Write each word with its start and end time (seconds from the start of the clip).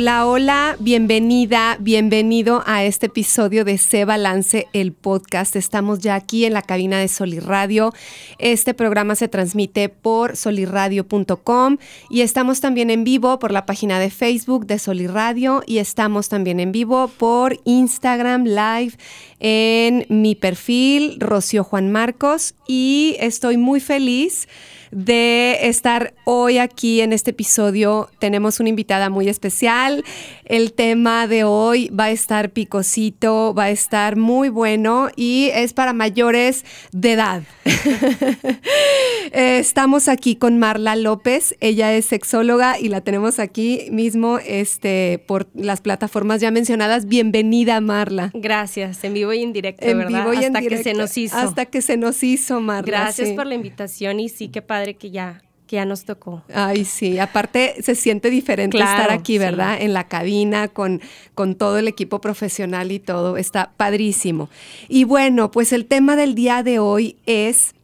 Hola, 0.00 0.28
hola, 0.28 0.76
bienvenida, 0.78 1.76
bienvenido 1.80 2.62
a 2.66 2.84
este 2.84 3.06
episodio 3.06 3.64
de 3.64 3.78
Se 3.78 4.04
Balance, 4.04 4.68
el 4.72 4.92
podcast. 4.92 5.56
Estamos 5.56 5.98
ya 5.98 6.14
aquí 6.14 6.44
en 6.44 6.52
la 6.52 6.62
cabina 6.62 7.00
de 7.00 7.08
Solirradio. 7.08 7.92
Este 8.38 8.74
programa 8.74 9.16
se 9.16 9.26
transmite 9.26 9.88
por 9.88 10.36
solirradio.com 10.36 11.78
y 12.10 12.20
estamos 12.20 12.60
también 12.60 12.90
en 12.90 13.02
vivo 13.02 13.40
por 13.40 13.50
la 13.50 13.66
página 13.66 13.98
de 13.98 14.10
Facebook 14.10 14.66
de 14.66 14.78
Solirradio 14.78 15.64
y 15.66 15.78
estamos 15.78 16.28
también 16.28 16.60
en 16.60 16.70
vivo 16.70 17.10
por 17.18 17.58
Instagram 17.64 18.44
Live 18.44 18.92
en 19.40 20.06
mi 20.08 20.34
perfil, 20.34 21.16
Rocío 21.18 21.64
Juan 21.64 21.90
Marcos, 21.90 22.54
y 22.66 23.16
estoy 23.20 23.56
muy 23.56 23.80
feliz 23.80 24.48
de 24.90 25.68
estar 25.68 26.14
hoy 26.24 26.58
aquí 26.58 27.00
en 27.00 27.12
este 27.12 27.30
episodio. 27.30 28.10
Tenemos 28.18 28.60
una 28.60 28.68
invitada 28.68 29.10
muy 29.10 29.28
especial. 29.28 30.04
El 30.44 30.72
tema 30.72 31.26
de 31.26 31.44
hoy 31.44 31.88
va 31.88 32.04
a 32.04 32.10
estar 32.10 32.50
picosito, 32.50 33.54
va 33.54 33.64
a 33.64 33.70
estar 33.70 34.16
muy 34.16 34.48
bueno 34.48 35.08
y 35.16 35.50
es 35.54 35.72
para 35.72 35.92
mayores 35.92 36.64
de 36.92 37.12
edad. 37.12 37.42
Estamos 39.32 40.08
aquí 40.08 40.36
con 40.36 40.58
Marla 40.58 40.96
López. 40.96 41.54
Ella 41.60 41.92
es 41.92 42.06
sexóloga 42.06 42.78
y 42.78 42.88
la 42.88 43.02
tenemos 43.02 43.38
aquí 43.38 43.88
mismo 43.90 44.38
este, 44.38 45.22
por 45.26 45.48
las 45.54 45.80
plataformas 45.80 46.40
ya 46.40 46.50
mencionadas. 46.50 47.06
Bienvenida, 47.06 47.80
Marla. 47.80 48.30
Gracias, 48.34 49.04
en 49.04 49.14
vivo 49.14 49.27
y 49.32 49.42
en 49.42 49.52
directo, 49.52 49.84
En 49.86 49.98
¿verdad? 49.98 50.24
vivo 50.24 50.34
y 50.34 50.38
en 50.38 50.44
hasta 50.56 50.58
que 50.60 50.68
directo. 50.68 50.90
se 50.90 50.94
nos 50.94 51.16
hizo. 51.18 51.36
Hasta 51.36 51.66
que 51.66 51.82
se 51.82 51.96
nos 51.96 52.22
hizo, 52.22 52.60
Marla. 52.60 52.86
Gracias 52.86 53.28
sí. 53.28 53.34
por 53.34 53.46
la 53.46 53.54
invitación 53.54 54.20
y 54.20 54.28
sí, 54.28 54.48
qué 54.48 54.62
padre 54.62 54.94
que 54.94 55.10
ya, 55.10 55.42
que 55.66 55.76
ya 55.76 55.84
nos 55.84 56.04
tocó. 56.04 56.42
Ay, 56.54 56.84
sí, 56.84 57.18
aparte 57.18 57.76
se 57.82 57.94
siente 57.94 58.30
diferente 58.30 58.76
Claro, 58.76 59.02
estar 59.02 59.16
aquí, 59.16 59.34
sí. 59.34 59.38
¿verdad? 59.38 59.78
En 59.80 59.92
la 59.92 60.04
cabina 60.08 60.68
con, 60.68 61.00
con 61.34 61.54
todo 61.54 61.78
el 61.78 61.88
equipo 61.88 62.20
profesional 62.20 62.90
y 62.92 62.98
todo, 62.98 63.36
está 63.36 63.72
padrísimo. 63.76 64.48
Y 64.88 65.04
bueno, 65.04 65.50
pues 65.50 65.72
el 65.72 65.86
tema 65.86 66.16
del 66.16 66.34
día 66.34 66.62
de 66.62 66.78
hoy 66.78 67.16
es 67.26 67.74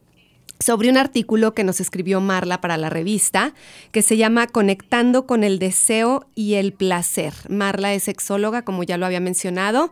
sobre 0.59 0.89
un 0.89 0.95
artículo 0.97 1.53
que 1.53 1.65
nos 1.65 1.81
escribió 1.81 2.21
Marla 2.21 2.61
para 2.61 2.77
la 2.77 2.89
revista, 2.89 3.53
que 3.91 4.01
se 4.01 4.15
llama 4.15 4.47
Conectando 4.47 5.27
con 5.27 5.43
el 5.43 5.59
deseo 5.59 6.27
y 6.33 6.53
el 6.53 6.71
placer. 6.71 7.33
Marla 7.49 7.93
es 7.93 8.03
sexóloga, 8.03 8.63
como 8.63 8.81
ya 8.83 8.97
lo 8.97 9.05
había 9.05 9.19
mencionado. 9.19 9.91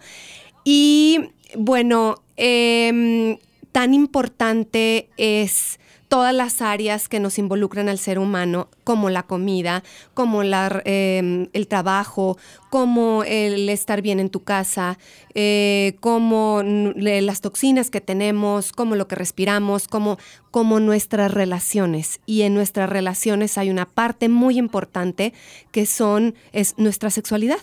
Y 0.63 1.19
bueno, 1.57 2.15
em, 2.35 3.37
tan 3.71 3.93
importante 3.93 5.09
es 5.17 5.79
todas 6.13 6.35
las 6.35 6.61
áreas 6.61 7.09
que 7.09 7.19
nos 7.19 7.39
involucran 7.39 7.89
al 7.89 7.97
ser 7.97 8.19
humano, 8.19 8.69
como 8.83 9.09
la 9.09 9.23
comida, 9.23 9.83
como 10.13 10.43
eh, 10.43 11.49
el 11.51 11.67
trabajo, 11.67 12.37
como 12.69 13.23
el 13.23 13.67
estar 13.67 14.03
bien 14.03 14.19
en 14.19 14.29
tu 14.29 14.43
casa, 14.43 14.99
eh, 15.33 15.95
como 16.01 16.61
las 16.63 17.41
toxinas 17.41 17.89
que 17.89 17.99
tenemos, 17.99 18.73
como 18.73 18.95
lo 18.95 19.07
que 19.07 19.15
respiramos, 19.15 19.87
como, 19.87 20.19
como 20.51 20.79
nuestras 20.79 21.33
relaciones. 21.33 22.19
Y 22.27 22.43
en 22.43 22.53
nuestras 22.53 22.91
relaciones 22.91 23.57
hay 23.57 23.71
una 23.71 23.87
parte 23.87 24.29
muy 24.29 24.59
importante 24.59 25.33
que 25.71 25.87
son, 25.87 26.35
es 26.51 26.75
nuestra 26.77 27.09
sexualidad. 27.09 27.57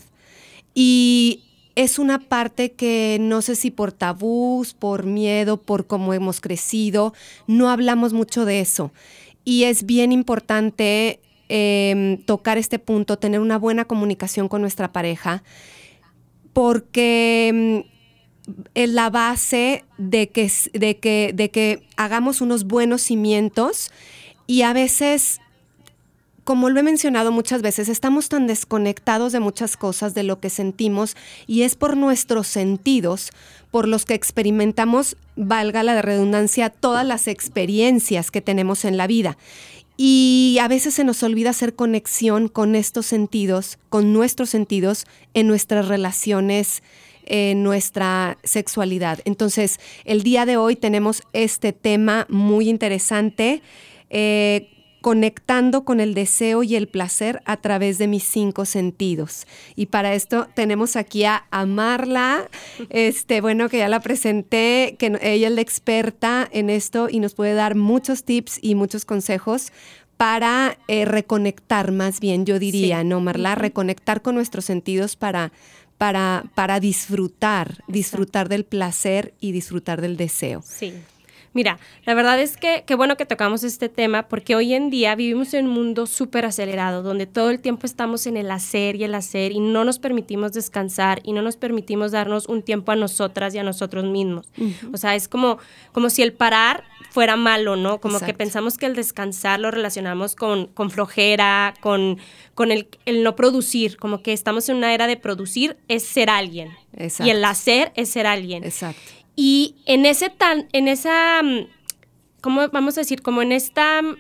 Y 0.75 1.50
es 1.75 1.99
una 1.99 2.19
parte 2.19 2.73
que 2.73 3.19
no 3.21 3.43
sé 3.43 3.57
si 3.57 3.71
por 3.71 3.93
tabús, 3.93 4.75
por 4.75 5.05
miedo, 5.05 5.61
por 5.61 5.87
cómo 5.87 6.13
hemos 6.15 6.41
crecido, 6.41 7.15
no 7.47 7.71
hablamos 7.71 8.13
mucho 8.13 8.45
de 8.45 8.61
eso. 8.61 8.93
Y 9.45 9.65
es 9.65 9.87
bien 9.87 10.13
importante 10.13 11.21
eh, 11.49 12.21
tocar 12.27 12.59
este 12.59 12.79
punto, 12.79 13.19
tener 13.19 13.41
una 13.41 13.59
buena 13.59 13.85
comunicación 13.85 14.49
con 14.49 14.61
nuestra 14.61 14.93
pareja, 14.93 15.43
porque 16.53 17.85
mm, 18.47 18.55
es 18.75 18.91
la 18.91 19.11
base 19.11 19.85
de 19.99 20.29
que, 20.29 20.51
de, 20.73 20.99
que, 20.99 21.33
de 21.35 21.51
que 21.51 21.83
hagamos 21.97 22.41
unos 22.41 22.65
buenos 22.65 23.03
cimientos 23.03 23.91
y 24.47 24.63
a 24.63 24.73
veces 24.73 25.41
como 26.45 26.71
lo 26.71 26.81
he 26.81 26.83
mencionado 26.83 27.33
muchas 27.33 27.63
veces, 27.63 27.89
estamos 27.89 28.29
tan 28.29 28.47
desconectados 28.47 29.33
de 29.33 29.41
muchas 29.41 29.77
cosas, 29.77 30.15
de 30.15 30.23
lo 30.23 30.41
que 30.41 30.51
sentimos, 30.51 31.17
y 31.47 31.63
es 31.63 31.75
por 31.75 31.97
nuestros 31.97 32.47
sentidos 32.47 33.31
por 33.71 33.87
los 33.87 34.05
que 34.05 34.15
experimentamos, 34.15 35.17
valga 35.37 35.83
la 35.83 36.03
redundancia, 36.03 36.71
todas 36.71 37.07
las 37.07 37.29
experiencias 37.29 38.31
que 38.31 38.41
tenemos 38.41 38.85
en 38.85 38.97
la 38.97 39.07
vida. 39.07 39.39
Y 39.97 40.59
a 40.61 40.69
veces 40.69 40.95
se 40.95 41.05
nos 41.05 41.23
olvida 41.23 41.51
hacer 41.51 41.75
conexión 41.75 42.49
con 42.49 42.75
estos 42.75 43.07
sentidos, 43.07 43.79
con 43.91 44.13
nuestros 44.13 44.51
sentidos 44.51 45.07
en 45.35 45.47
nuestras 45.47 45.89
relaciones, 45.89 46.83
en 47.27 47.63
nuestra 47.63 48.39
sexualidad. 48.43 49.21
Entonces, 49.25 49.79
el 50.05 50.23
día 50.23 50.47
de 50.47 50.57
hoy 50.57 50.75
tenemos 50.75 51.23
este 51.33 51.73
tema 51.73 52.27
muy 52.29 52.69
interesante. 52.69 53.63
eh, 54.09 54.80
conectando 55.01 55.85
con 55.85 56.01
el 56.01 56.15
deseo 56.15 56.63
y 56.63 56.77
el 56.77 56.89
placer 56.89 57.43
a 57.45 57.57
través 57.57 57.99
de 57.99 58.07
mis 58.07 58.25
cinco 58.25 58.65
sentidos. 58.65 59.47
Y 59.77 59.87
para 59.87 60.15
esto 60.15 60.49
tenemos 60.55 60.97
aquí 60.97 61.25
a, 61.25 61.45
a 61.51 61.67
Marla, 61.67 62.49
este, 62.91 63.41
bueno, 63.41 63.69
que 63.69 63.79
ya 63.79 63.89
la 63.89 64.01
presenté, 64.01 64.97
que 64.99 65.19
ella 65.23 65.49
es 65.49 65.55
la 65.55 65.61
experta 65.61 66.49
en 66.53 66.71
esto 66.71 67.09
y 67.11 67.21
nos 67.21 67.35
puede 67.35 67.55
dar 67.55 67.75
muchos 67.75 68.25
tips 68.25 68.59
y 68.63 68.75
muchos 68.75 69.05
consejos 69.05 69.73
para 70.17 70.77
eh, 70.87 71.07
reconectar 71.07 71.93
más 71.93 72.21
bien, 72.21 72.45
yo 72.45 72.59
diría, 72.59 73.01
Sí. 73.01 73.07
¿no, 73.07 73.21
Marla? 73.21 73.55
Reconectar 73.55 74.21
con 74.21 74.35
nuestros 74.35 74.67
sentidos 74.67 75.17
para, 75.17 75.51
para, 75.97 76.45
para 76.55 76.79
disfrutar, 76.79 77.83
disfrutar 77.89 78.51
del 78.51 78.65
placer 78.65 79.33
y 79.41 79.53
disfrutar 79.53 80.03
del 80.03 80.19
deseo. 80.19 80.63
Sí. 80.63 80.93
Mira, 81.53 81.79
la 82.05 82.15
verdad 82.15 82.41
es 82.41 82.57
que 82.57 82.85
qué 82.87 82.95
bueno 82.95 83.17
que 83.17 83.27
tocamos 83.27 83.65
este 83.65 83.89
tema 83.89 84.29
porque 84.29 84.55
hoy 84.55 84.73
en 84.73 84.89
día 84.89 85.17
vivimos 85.17 85.53
en 85.53 85.67
un 85.67 85.75
mundo 85.75 86.07
súper 86.07 86.45
acelerado 86.45 87.03
donde 87.03 87.27
todo 87.27 87.51
el 87.51 87.61
tiempo 87.61 87.87
estamos 87.87 88.27
en 88.27 88.37
el 88.37 88.51
hacer 88.53 88.95
y 88.95 89.05
el 89.05 89.15
hacer 89.17 89.51
y 89.51 89.59
no 89.59 89.85
nos 89.85 89.99
permitimos 89.99 90.53
descansar 90.53 91.21
y 91.25 91.33
no 91.33 91.43
nos 91.43 91.57
permitimos 91.57 92.13
darnos 92.13 92.47
un 92.49 92.63
tiempo 92.63 92.93
a 92.93 92.97
nosotras 92.97 93.53
y 93.55 93.59
a 93.59 93.65
nosotros 93.65 94.05
mismos. 94.05 94.47
O 94.93 94.97
sea, 94.97 95.17
es 95.17 95.27
como, 95.27 95.59
como 95.93 96.09
si 96.09 96.23
el 96.23 96.33
parar 96.33 96.85
fuera 97.11 97.35
malo, 97.37 97.75
¿no? 97.75 98.01
Como 98.01 98.21
que 98.21 98.33
pensamos 98.33 98.79
que 98.79 98.87
el 98.87 98.95
descansar 98.95 99.59
lo 99.59 99.73
relacionamos 99.73 100.37
con, 100.37 100.69
con 100.69 100.91
flojera, 100.91 101.75
con, 101.81 102.19
con 102.55 102.71
el, 102.71 102.89
el 103.05 103.25
no 103.25 103.35
producir, 103.35 103.97
como 103.97 104.23
que 104.23 104.33
estamos 104.33 104.69
en 104.69 104.77
una 104.77 104.95
era 104.95 105.09
de 105.09 105.17
producir 105.17 105.77
es 105.89 106.05
ser 106.05 106.31
alguien 106.31 106.71
Exacto. 106.97 107.27
y 107.27 107.31
el 107.31 107.45
hacer 107.45 107.93
es 107.97 108.11
ser 108.11 108.27
alguien. 108.27 108.63
Exacto. 108.63 109.20
Y 109.43 109.77
en 109.87 110.05
ese 110.05 110.29
tan, 110.29 110.69
en 110.75 110.87
esa, 110.87 111.43
mm, 111.43 111.67
¿cómo 112.43 112.69
vamos 112.69 112.99
a 112.99 113.01
decir? 113.01 113.23
Como 113.23 113.41
en 113.41 113.53
esta, 113.53 114.03
mm, 114.03 114.17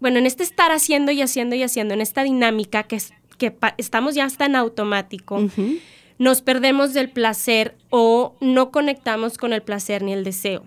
bueno, 0.00 0.18
en 0.18 0.24
este 0.24 0.42
estar 0.44 0.72
haciendo 0.72 1.12
y 1.12 1.20
haciendo 1.20 1.54
y 1.56 1.62
haciendo, 1.62 1.92
en 1.92 2.00
esta 2.00 2.22
dinámica 2.22 2.84
que, 2.84 2.96
es- 2.96 3.12
que 3.36 3.50
pa- 3.50 3.74
estamos 3.76 4.14
ya 4.14 4.24
hasta 4.24 4.46
en 4.46 4.56
automático, 4.56 5.36
Ujú. 5.40 5.74
nos 6.18 6.40
perdemos 6.40 6.94
del 6.94 7.10
placer 7.10 7.76
o 7.90 8.34
no 8.40 8.70
conectamos 8.70 9.36
con 9.36 9.52
el 9.52 9.60
placer 9.60 10.02
ni 10.02 10.14
el 10.14 10.24
deseo. 10.24 10.64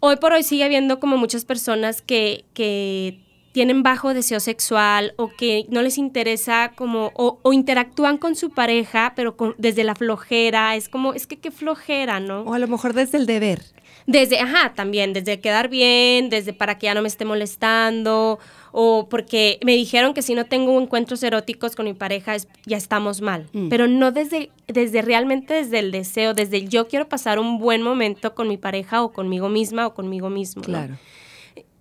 Hoy 0.00 0.16
por 0.16 0.32
hoy 0.32 0.42
sigue 0.42 0.64
habiendo 0.64 0.98
como 0.98 1.16
muchas 1.16 1.44
personas 1.44 2.02
que, 2.02 2.44
que 2.54 3.20
tienen 3.52 3.82
bajo 3.82 4.14
deseo 4.14 4.38
sexual 4.40 5.12
o 5.16 5.28
que 5.28 5.66
no 5.68 5.82
les 5.82 5.98
interesa 5.98 6.72
como, 6.76 7.10
o, 7.14 7.38
o 7.42 7.52
interactúan 7.52 8.16
con 8.18 8.36
su 8.36 8.50
pareja, 8.50 9.12
pero 9.16 9.36
con- 9.36 9.54
desde 9.58 9.82
la 9.84 9.94
flojera, 9.94 10.76
es 10.76 10.88
como, 10.88 11.14
es 11.14 11.26
que 11.26 11.36
qué 11.38 11.50
flojera, 11.50 12.20
¿no? 12.20 12.42
O 12.42 12.54
a 12.54 12.58
lo 12.58 12.68
mejor 12.68 12.92
desde 12.94 13.18
el 13.18 13.26
deber. 13.26 13.60
Desde, 14.06 14.38
ajá, 14.40 14.72
también, 14.74 15.12
desde 15.12 15.40
quedar 15.40 15.68
bien, 15.68 16.30
desde 16.30 16.52
para 16.52 16.78
que 16.78 16.86
ya 16.86 16.94
no 16.94 17.02
me 17.02 17.08
esté 17.08 17.24
molestando, 17.24 18.38
o 18.72 19.08
porque 19.08 19.58
me 19.64 19.72
dijeron 19.74 20.14
que 20.14 20.22
si 20.22 20.34
no 20.34 20.46
tengo 20.46 20.80
encuentros 20.80 21.22
eróticos 21.22 21.74
con 21.76 21.84
mi 21.86 21.94
pareja 21.94 22.34
es- 22.34 22.48
ya 22.66 22.76
estamos 22.76 23.20
mal. 23.20 23.48
Mm. 23.52 23.68
Pero 23.68 23.88
no 23.88 24.10
desde, 24.12 24.50
desde 24.68 25.02
realmente 25.02 25.54
desde 25.54 25.80
el 25.80 25.90
deseo, 25.90 26.34
desde 26.34 26.58
el 26.58 26.68
yo 26.68 26.86
quiero 26.88 27.08
pasar 27.08 27.38
un 27.38 27.58
buen 27.58 27.82
momento 27.82 28.34
con 28.34 28.48
mi 28.48 28.56
pareja 28.56 29.02
o 29.02 29.12
conmigo 29.12 29.48
misma 29.48 29.86
o 29.86 29.94
conmigo 29.94 30.30
mismo. 30.30 30.62
¿no? 30.66 30.98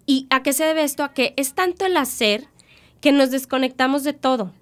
¿Y 0.09 0.25
a 0.31 0.41
qué 0.41 0.53
se 0.53 0.63
debe 0.63 0.81
esto? 0.83 1.03
A 1.03 1.13
que 1.13 1.35
es 1.37 1.53
tanto 1.53 1.85
el 1.85 1.95
hacer 1.95 2.47
que 2.99 3.11
nos 3.11 3.29
desconectamos 3.29 4.03
de 4.03 4.13
todo. 4.13 4.55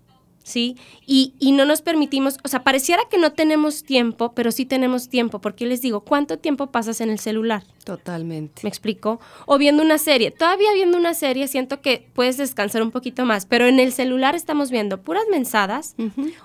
¿Sí? 0.47 0.77
Y, 1.05 1.33
y, 1.39 1.51
no 1.51 1.65
nos 1.65 1.81
permitimos, 1.81 2.37
o 2.43 2.47
sea, 2.47 2.63
pareciera 2.63 3.03
que 3.11 3.17
no 3.17 3.33
tenemos 3.33 3.83
tiempo, 3.83 4.31
pero 4.33 4.51
sí 4.51 4.65
tenemos 4.65 5.09
tiempo, 5.09 5.39
porque 5.39 5.65
les 5.65 5.81
digo, 5.81 6.01
¿cuánto 6.01 6.39
tiempo 6.39 6.67
pasas 6.67 7.01
en 7.01 7.09
el 7.09 7.19
celular? 7.19 7.63
Totalmente. 7.83 8.61
¿Me 8.63 8.69
explico? 8.69 9.19
O 9.45 9.57
viendo 9.57 9.81
una 9.81 9.97
serie. 9.97 10.31
Todavía 10.31 10.73
viendo 10.73 10.97
una 10.97 11.13
serie 11.13 11.47
siento 11.47 11.81
que 11.81 12.05
puedes 12.13 12.35
descansar 12.35 12.81
un 12.81 12.91
poquito 12.91 13.25
más, 13.25 13.45
pero 13.45 13.65
en 13.65 13.79
el 13.79 13.93
celular 13.93 14.35
estamos 14.35 14.71
viendo 14.71 15.01
puras 15.01 15.23
mensadas 15.31 15.95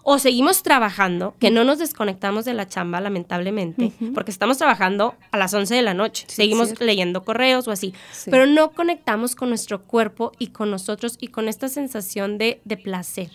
o 0.05 0.19
seguimos 0.19 0.62
trabajando, 0.62 1.34
que 1.40 1.50
no 1.50 1.64
nos 1.64 1.78
desconectamos 1.78 2.44
de 2.44 2.55
la 2.55 2.69
chamba, 2.69 3.00
lamentablemente, 3.00 3.93
porque 4.14 4.31
estamos 4.31 4.58
trabajando 4.58 5.14
a 5.31 5.37
las 5.37 5.52
11 5.52 5.75
de 5.75 5.82
la 5.82 5.94
noche, 5.94 6.26
seguimos 6.28 6.81
leyendo 6.81 7.25
correos 7.25 7.66
o 7.66 7.72
así, 7.72 7.93
pero 8.31 8.46
no 8.46 8.70
conectamos 8.70 9.34
con 9.34 9.48
nuestro 9.48 9.82
cuerpo 9.82 10.32
y 10.38 10.48
con 10.48 10.70
nosotros 10.70 11.19
y 11.20 11.28
con 11.28 11.48
esta 11.48 11.69
sensación 11.69 12.38
de, 12.38 12.60
de 12.64 12.76
placer. 12.76 13.31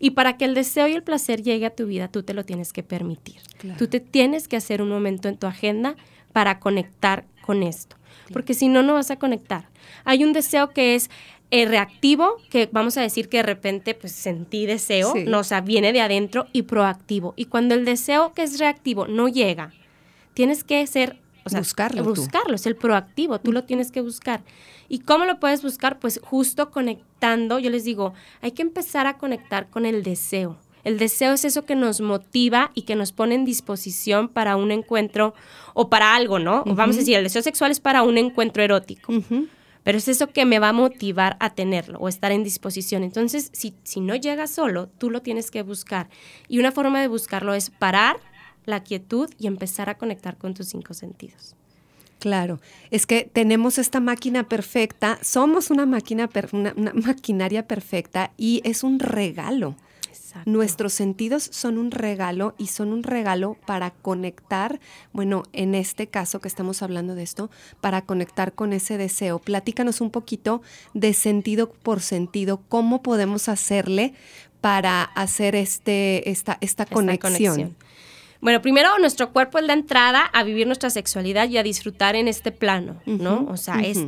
Y 0.00 0.10
para 0.10 0.36
que 0.36 0.44
el 0.44 0.54
deseo 0.54 0.86
y 0.88 0.92
el 0.92 1.02
placer 1.02 1.42
llegue 1.42 1.66
a 1.66 1.74
tu 1.74 1.86
vida, 1.86 2.08
tú 2.08 2.22
te 2.22 2.34
lo 2.34 2.44
tienes 2.44 2.72
que 2.72 2.82
permitir. 2.82 3.40
Tú 3.76 3.88
te 3.88 4.00
tienes 4.00 4.48
que 4.48 4.56
hacer 4.56 4.82
un 4.82 4.88
momento 4.88 5.28
en 5.28 5.36
tu 5.36 5.46
agenda 5.46 5.96
para 6.32 6.60
conectar 6.60 7.24
con 7.42 7.62
esto. 7.62 7.96
Porque 8.32 8.54
si 8.54 8.68
no, 8.68 8.82
no 8.82 8.94
vas 8.94 9.10
a 9.10 9.18
conectar. 9.18 9.68
Hay 10.04 10.22
un 10.22 10.32
deseo 10.32 10.70
que 10.70 10.94
es 10.94 11.10
eh, 11.50 11.66
reactivo, 11.66 12.36
que 12.50 12.68
vamos 12.70 12.98
a 12.98 13.00
decir 13.00 13.28
que 13.28 13.38
de 13.38 13.42
repente 13.42 13.94
pues 13.94 14.12
sentí 14.12 14.66
deseo, 14.66 15.14
no, 15.26 15.38
o 15.38 15.44
sea, 15.44 15.62
viene 15.62 15.94
de 15.94 16.02
adentro 16.02 16.46
y 16.52 16.62
proactivo. 16.62 17.32
Y 17.36 17.46
cuando 17.46 17.74
el 17.74 17.84
deseo 17.86 18.34
que 18.34 18.42
es 18.42 18.58
reactivo 18.58 19.06
no 19.06 19.28
llega, 19.28 19.72
tienes 20.34 20.62
que 20.62 20.86
ser 20.86 21.16
o 21.48 21.50
sea, 21.50 21.60
buscarlo. 21.60 22.04
Buscarlo, 22.04 22.54
es 22.54 22.66
el 22.66 22.76
proactivo, 22.76 23.40
tú 23.40 23.52
lo 23.52 23.64
tienes 23.64 23.90
que 23.90 24.00
buscar. 24.00 24.42
¿Y 24.88 25.00
cómo 25.00 25.24
lo 25.24 25.38
puedes 25.40 25.62
buscar? 25.62 25.98
Pues 25.98 26.20
justo 26.22 26.70
conectando, 26.70 27.58
yo 27.58 27.70
les 27.70 27.84
digo, 27.84 28.14
hay 28.40 28.52
que 28.52 28.62
empezar 28.62 29.06
a 29.06 29.18
conectar 29.18 29.68
con 29.68 29.84
el 29.84 30.02
deseo. 30.02 30.58
El 30.84 30.96
deseo 30.98 31.34
es 31.34 31.44
eso 31.44 31.64
que 31.64 31.74
nos 31.74 32.00
motiva 32.00 32.70
y 32.74 32.82
que 32.82 32.96
nos 32.96 33.12
pone 33.12 33.34
en 33.34 33.44
disposición 33.44 34.28
para 34.28 34.56
un 34.56 34.70
encuentro 34.70 35.34
o 35.74 35.90
para 35.90 36.14
algo, 36.14 36.38
¿no? 36.38 36.64
Vamos 36.64 36.96
a 36.96 37.00
decir, 37.00 37.16
el 37.16 37.24
deseo 37.24 37.42
sexual 37.42 37.70
es 37.70 37.80
para 37.80 38.02
un 38.02 38.16
encuentro 38.16 38.62
erótico. 38.62 39.12
Pero 39.82 39.98
es 39.98 40.08
eso 40.08 40.28
que 40.28 40.44
me 40.44 40.58
va 40.58 40.70
a 40.70 40.72
motivar 40.72 41.36
a 41.40 41.50
tenerlo 41.50 41.98
o 41.98 42.08
estar 42.08 42.32
en 42.32 42.44
disposición. 42.44 43.02
Entonces, 43.02 43.50
si, 43.52 43.74
si 43.84 44.00
no 44.00 44.16
llega 44.16 44.46
solo, 44.46 44.88
tú 44.98 45.10
lo 45.10 45.22
tienes 45.22 45.50
que 45.50 45.62
buscar. 45.62 46.08
Y 46.48 46.58
una 46.58 46.72
forma 46.72 47.00
de 47.00 47.08
buscarlo 47.08 47.54
es 47.54 47.70
parar 47.70 48.18
la 48.68 48.84
quietud 48.84 49.30
y 49.38 49.46
empezar 49.46 49.88
a 49.88 49.96
conectar 49.96 50.36
con 50.36 50.54
tus 50.54 50.68
cinco 50.68 50.92
sentidos. 50.92 51.56
Claro, 52.18 52.60
es 52.90 53.06
que 53.06 53.30
tenemos 53.32 53.78
esta 53.78 54.00
máquina 54.00 54.48
perfecta, 54.48 55.18
somos 55.22 55.70
una 55.70 55.86
máquina, 55.86 56.28
una, 56.52 56.74
maquinaria 56.92 57.66
perfecta 57.66 58.32
y 58.36 58.60
es 58.64 58.82
un 58.82 58.98
regalo. 58.98 59.74
Nuestros 60.44 60.92
sentidos 60.92 61.48
son 61.50 61.78
un 61.78 61.90
regalo 61.90 62.54
y 62.58 62.66
son 62.66 62.92
un 62.92 63.02
regalo 63.02 63.56
para 63.66 63.90
conectar, 63.90 64.78
bueno, 65.12 65.42
en 65.52 65.74
este 65.74 66.06
caso 66.06 66.40
que 66.40 66.48
estamos 66.48 66.82
hablando 66.82 67.14
de 67.14 67.22
esto, 67.22 67.50
para 67.80 68.02
conectar 68.02 68.52
con 68.52 68.72
ese 68.72 68.98
deseo. 68.98 69.38
Platícanos 69.38 70.00
un 70.00 70.10
poquito 70.10 70.60
de 70.92 71.14
sentido 71.14 71.70
por 71.70 72.00
sentido, 72.00 72.60
cómo 72.68 73.02
podemos 73.02 73.48
hacerle 73.48 74.14
para 74.60 75.02
hacer 75.02 75.56
este, 75.56 76.30
esta, 76.30 76.58
esta, 76.60 76.84
conexión. 76.84 77.74
Bueno, 78.40 78.62
primero 78.62 78.96
nuestro 79.00 79.32
cuerpo 79.32 79.58
es 79.58 79.64
la 79.64 79.72
entrada 79.72 80.22
a 80.22 80.44
vivir 80.44 80.66
nuestra 80.66 80.90
sexualidad 80.90 81.48
y 81.48 81.58
a 81.58 81.64
disfrutar 81.64 82.14
en 82.14 82.28
este 82.28 82.52
plano, 82.52 83.00
¿no? 83.04 83.46
O 83.50 83.56
sea, 83.56 83.80
es 83.80 83.98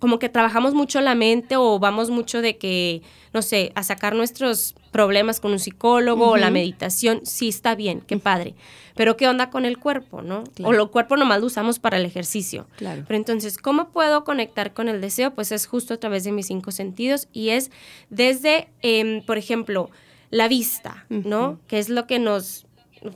como 0.00 0.18
que 0.18 0.28
trabajamos 0.28 0.74
mucho 0.74 1.00
la 1.00 1.14
mente 1.14 1.56
o 1.56 1.78
vamos 1.78 2.10
mucho 2.10 2.42
de 2.42 2.56
que, 2.56 3.02
no 3.32 3.42
sé, 3.42 3.70
a 3.76 3.84
sacar 3.84 4.16
nuestros 4.16 4.74
problemas 4.90 5.38
con 5.38 5.52
un 5.52 5.60
psicólogo 5.60 6.30
o 6.30 6.36
la 6.36 6.50
meditación, 6.50 7.20
sí 7.24 7.48
está 7.48 7.76
bien, 7.76 8.00
qué 8.00 8.16
padre. 8.16 8.54
Pero 8.96 9.16
¿qué 9.16 9.28
onda 9.28 9.50
con 9.50 9.64
el 9.64 9.78
cuerpo, 9.78 10.20
no? 10.20 10.42
O 10.64 10.72
el 10.72 10.88
cuerpo 10.88 11.16
nomás 11.16 11.40
lo 11.40 11.46
usamos 11.46 11.78
para 11.78 11.98
el 11.98 12.06
ejercicio. 12.06 12.66
Claro. 12.76 13.04
Pero 13.06 13.18
entonces, 13.18 13.58
¿cómo 13.58 13.90
puedo 13.90 14.24
conectar 14.24 14.72
con 14.72 14.88
el 14.88 15.00
deseo? 15.00 15.32
Pues 15.32 15.52
es 15.52 15.66
justo 15.66 15.94
a 15.94 15.96
través 15.98 16.24
de 16.24 16.32
mis 16.32 16.46
cinco 16.46 16.72
sentidos 16.72 17.28
y 17.32 17.50
es 17.50 17.70
desde, 18.10 18.68
em, 18.82 19.22
por 19.24 19.38
ejemplo, 19.38 19.90
la 20.30 20.48
vista, 20.48 21.06
¿no? 21.08 21.60
Que 21.68 21.78
es 21.78 21.88
lo 21.88 22.06
que 22.06 22.18
nos 22.18 22.66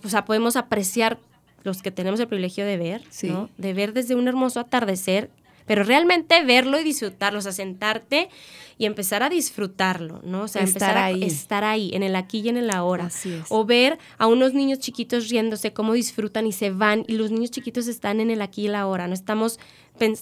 o 0.02 0.08
sea, 0.08 0.24
podemos 0.24 0.56
apreciar 0.56 1.18
los 1.62 1.82
que 1.82 1.90
tenemos 1.90 2.20
el 2.20 2.28
privilegio 2.28 2.64
de 2.64 2.76
ver, 2.76 3.02
¿no? 3.24 3.50
De 3.58 3.74
ver 3.74 3.92
desde 3.92 4.14
un 4.14 4.28
hermoso 4.28 4.60
atardecer, 4.60 5.30
pero 5.66 5.84
realmente 5.84 6.42
verlo 6.44 6.80
y 6.80 6.84
disfrutarlo, 6.84 7.38
o 7.38 7.42
sea, 7.42 7.52
sentarte 7.52 8.28
y 8.78 8.86
empezar 8.86 9.22
a 9.22 9.28
disfrutarlo, 9.28 10.20
¿no? 10.24 10.42
O 10.44 10.48
sea, 10.48 10.62
empezar 10.62 10.96
a 10.96 11.10
estar 11.10 11.64
ahí, 11.64 11.90
en 11.92 12.02
el 12.02 12.16
aquí 12.16 12.40
y 12.40 12.48
en 12.48 12.56
el 12.56 12.70
ahora. 12.70 13.04
Así 13.06 13.32
es. 13.34 13.44
O 13.50 13.66
ver 13.66 13.98
a 14.16 14.26
unos 14.26 14.54
niños 14.54 14.78
chiquitos 14.78 15.28
riéndose, 15.28 15.72
cómo 15.72 15.92
disfrutan 15.92 16.46
y 16.46 16.52
se 16.52 16.70
van, 16.70 17.04
y 17.06 17.12
los 17.12 17.30
niños 17.30 17.50
chiquitos 17.50 17.88
están 17.88 18.20
en 18.20 18.30
el 18.30 18.40
aquí 18.40 18.62
y 18.62 18.66
el 18.68 18.74
ahora, 18.74 19.06
no 19.06 19.14
estamos 19.14 19.58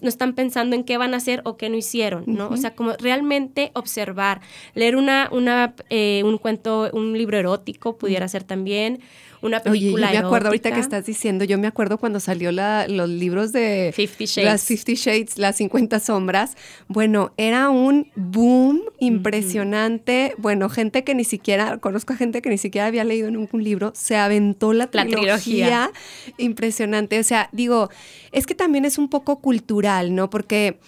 no 0.02 0.08
están 0.08 0.34
pensando 0.34 0.74
en 0.74 0.84
qué 0.84 0.96
van 0.96 1.14
a 1.14 1.18
hacer 1.18 1.40
o 1.44 1.56
qué 1.56 1.68
no 1.68 1.76
hicieron, 1.76 2.24
¿no? 2.26 2.48
O 2.48 2.56
sea, 2.56 2.74
como 2.74 2.94
realmente 2.94 3.70
observar, 3.74 4.40
leer 4.74 4.96
una, 4.96 5.28
una, 5.30 5.74
eh, 5.88 6.22
un 6.24 6.38
cuento, 6.38 6.90
un 6.92 7.16
libro 7.16 7.38
erótico 7.38 7.96
pudiera 7.96 8.26
ser 8.26 8.42
también, 8.42 9.00
una 9.40 9.60
película 9.60 10.08
Oye, 10.08 10.16
yo 10.16 10.22
me 10.22 10.26
acuerdo 10.26 10.48
ahorita 10.48 10.72
que 10.72 10.80
estás 10.80 11.06
diciendo, 11.06 11.44
yo 11.44 11.58
me 11.58 11.66
acuerdo 11.66 11.98
cuando 11.98 12.20
salió 12.20 12.52
la, 12.52 12.86
los 12.88 13.08
libros 13.08 13.52
de 13.52 13.92
Fifty 13.94 14.26
Shades. 14.26 14.44
las 14.44 14.64
Fifty 14.64 14.94
Shades, 14.94 15.38
las 15.38 15.56
50 15.56 16.00
sombras. 16.00 16.56
Bueno, 16.88 17.32
era 17.36 17.70
un 17.70 18.10
boom 18.16 18.82
impresionante. 18.98 20.34
Bueno, 20.38 20.68
gente 20.68 21.04
que 21.04 21.14
ni 21.14 21.24
siquiera, 21.24 21.78
conozco 21.78 22.12
a 22.12 22.16
gente 22.16 22.42
que 22.42 22.50
ni 22.50 22.58
siquiera 22.58 22.86
había 22.86 23.04
leído 23.04 23.30
ningún 23.30 23.62
libro, 23.62 23.92
se 23.94 24.16
aventó 24.16 24.72
la, 24.72 24.88
trilogía. 24.88 25.90
Impresionante. 26.36 27.18
O 27.18 27.24
sea, 27.24 27.48
digo, 27.52 27.90
es 28.32 28.46
que 28.46 28.54
también 28.54 28.84
es 28.84 28.98
un 28.98 29.08
poco 29.08 29.40
cultural, 29.40 30.14
¿no? 30.14 30.30
Porque... 30.30 30.78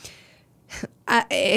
Ah, 1.05 1.27
he 1.29 1.57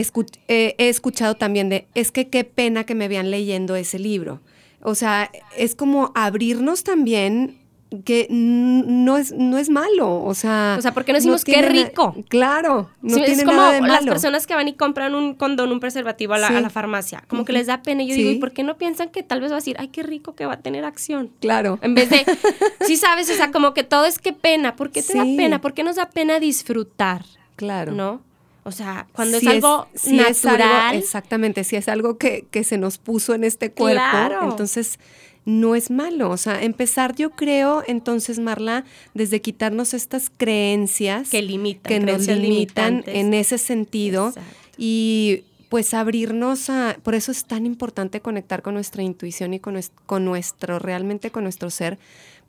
escuchado 0.90 1.36
también 1.36 1.70
de, 1.70 1.86
es 1.94 2.12
que 2.12 2.30
qué 2.30 2.44
pena 2.44 2.86
que 2.86 2.96
me 2.96 3.08
vean 3.08 3.30
leyendo 3.30 3.76
ese 3.76 4.00
libro. 4.00 4.42
O 4.84 4.96
sea, 4.96 5.32
es 5.58 5.76
como 5.76 6.12
abrirnos 6.16 6.84
también 6.84 7.58
que 8.06 8.28
no 8.30 9.18
es, 9.18 9.32
no 9.34 9.58
es 9.58 9.70
malo, 9.70 10.24
o 10.24 10.34
sea... 10.34 10.76
O 10.80 10.82
sea, 10.82 10.94
¿por 10.94 11.06
qué 11.06 11.12
no 11.12 11.18
decimos 11.18 11.44
qué 11.44 11.62
rico? 11.62 12.16
claro, 12.28 12.90
no 13.02 13.16
tiene 13.16 13.34
es 13.34 13.44
como 13.44 13.58
nada 13.58 13.74
de 13.74 13.82
malo. 13.82 13.94
las 13.94 14.06
personas 14.06 14.48
que 14.48 14.56
van 14.56 14.68
y 14.68 14.74
compran 14.74 15.14
un 15.14 15.36
condón, 15.36 15.72
un 15.72 15.80
preservativo 15.80 16.34
a 16.34 16.40
la, 16.40 16.70
farmacia, 16.72 17.24
como 17.28 17.46
que 17.46 17.54
les 17.54 17.68
da 17.68 17.84
pena. 17.84 18.02
Y 18.02 18.08
yo 18.08 18.16
digo, 18.16 18.32
¿y 18.32 18.40
por 18.40 18.52
qué 18.52 18.64
no 18.64 18.78
piensan 18.78 19.10
que 19.10 19.22
tal 19.22 19.42
vez 19.42 19.52
va 19.52 19.58
a 19.58 19.60
decir, 19.60 19.76
ay, 19.80 19.90
qué 19.90 20.02
rico 20.02 20.34
que 20.34 20.46
va 20.46 20.54
a 20.54 20.62
tener 20.62 20.86
acción? 20.86 21.30
Claro. 21.40 21.78
En 21.82 21.94
vez 21.94 22.10
de, 22.10 22.26
sí 22.82 22.98
sabes, 22.98 23.30
o 23.30 23.34
sea, 23.34 23.52
como 23.52 23.74
que 23.76 23.84
todo 23.84 24.06
es 24.06 24.18
qué 24.18 24.34
pena, 24.34 24.76
¿por 24.76 24.90
qué 24.90 25.04
te 25.04 25.16
da 25.16 25.24
pena? 25.24 25.62
¿Por 25.62 25.74
qué 25.74 25.84
nos 25.84 25.98
da 25.98 26.10
pena 26.10 26.40
disfrutar? 26.40 27.24
Claro. 27.56 27.92
¿No? 27.92 28.22
O 28.64 28.72
sea, 28.72 29.08
cuando 29.12 29.38
es 29.38 29.48
algo 29.48 29.88
natural. 30.06 30.96
exactamente, 30.96 31.64
si 31.64 31.76
es 31.76 31.90
algo 31.90 32.18
que, 32.18 32.46
que, 32.50 32.64
se 32.64 32.78
nos 32.78 32.98
puso 32.98 33.34
en 33.34 33.44
este 33.44 33.72
cuerpo, 33.72 34.04
entonces 34.42 35.00
no 35.46 35.76
es 35.76 35.92
malo. 35.92 36.30
O 36.30 36.38
sea, 36.38 36.64
empezar, 36.64 37.16
yo 37.16 37.32
creo, 37.32 37.84
entonces, 37.88 38.40
Marla, 38.40 38.86
desde 39.14 39.42
quitarnos 39.42 39.94
estas 39.94 40.30
creencias 40.30 41.30
que 41.30 41.42
limitan, 41.42 41.84
que 41.84 42.00
nos 42.00 42.28
limitan 42.28 43.04
en 43.08 43.34
ese 43.34 43.58
sentido 43.58 44.34
y 44.78 45.44
pues 45.70 45.94
abrirnos 45.94 46.70
a, 46.70 46.98
por 47.02 47.16
eso 47.16 47.32
es 47.32 47.46
tan 47.46 47.66
importante 47.66 48.22
conectar 48.22 48.62
con 48.62 48.76
nuestra 48.76 49.02
intuición 49.02 49.56
y 49.56 49.60
con, 49.60 49.80
con 50.06 50.24
nuestro, 50.24 50.78
realmente 50.78 51.32
con 51.32 51.44
nuestro 51.44 51.72
ser, 51.72 51.98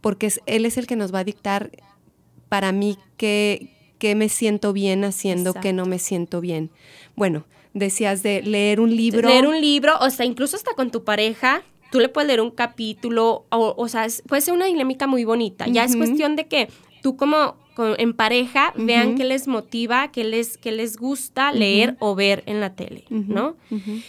porque 0.00 0.26
es, 0.26 0.40
él 0.44 0.66
es 0.66 0.76
el 0.76 0.87
que 0.87 0.94
nos 0.94 1.12
va 1.12 1.21
a 1.21 1.25
dictar 1.25 1.71
para 2.50 2.71
mí 2.71 2.99
qué, 3.16 3.74
qué 4.04 4.14
me 4.14 4.28
siento 4.28 4.75
bien 4.75 5.02
haciendo, 5.02 5.54
qué 5.54 5.73
no 5.73 5.87
me 5.87 5.99
siento 5.99 6.42
bien. 6.42 6.70
Bueno, 7.16 7.46
decías 7.73 8.23
de 8.23 8.42
leer 8.42 8.78
un 8.78 8.94
libro. 8.94 9.26
Leer 9.26 9.46
un 9.46 9.58
libro, 9.58 9.94
o 9.99 10.11
sea, 10.11 10.26
incluso 10.26 10.56
hasta 10.56 10.75
con 10.75 10.90
tu 10.90 11.04
pareja, 11.04 11.62
tú 11.90 12.00
le 12.00 12.11
puedes 12.11 12.28
leer 12.28 12.42
un 12.42 12.50
capítulo, 12.50 13.46
o, 13.49 13.75
o 13.78 13.88
sea, 13.88 14.06
puede 14.28 14.42
ser 14.42 14.52
una 14.52 14.66
dinámica 14.66 15.06
muy 15.06 15.25
bonita. 15.25 15.66
Ya 15.68 15.84
es 15.84 15.96
cuestión 15.96 16.37
de 16.37 16.49
que 16.49 16.68
tú 17.00 17.16
como 17.16 17.56
en 17.96 18.12
pareja 18.12 18.75
vean 18.76 19.14
qué 19.14 19.25
les 19.25 19.49
motiva, 19.49 20.12
qué 20.12 20.23
les, 20.23 20.58
qué 20.58 20.70
les 20.70 20.99
gusta 20.99 21.50
leer 21.52 21.96
o 21.99 22.14
ver 22.14 22.42
en 22.44 22.61
la 22.61 22.75
tele, 22.75 23.04
¿no? 23.08 23.56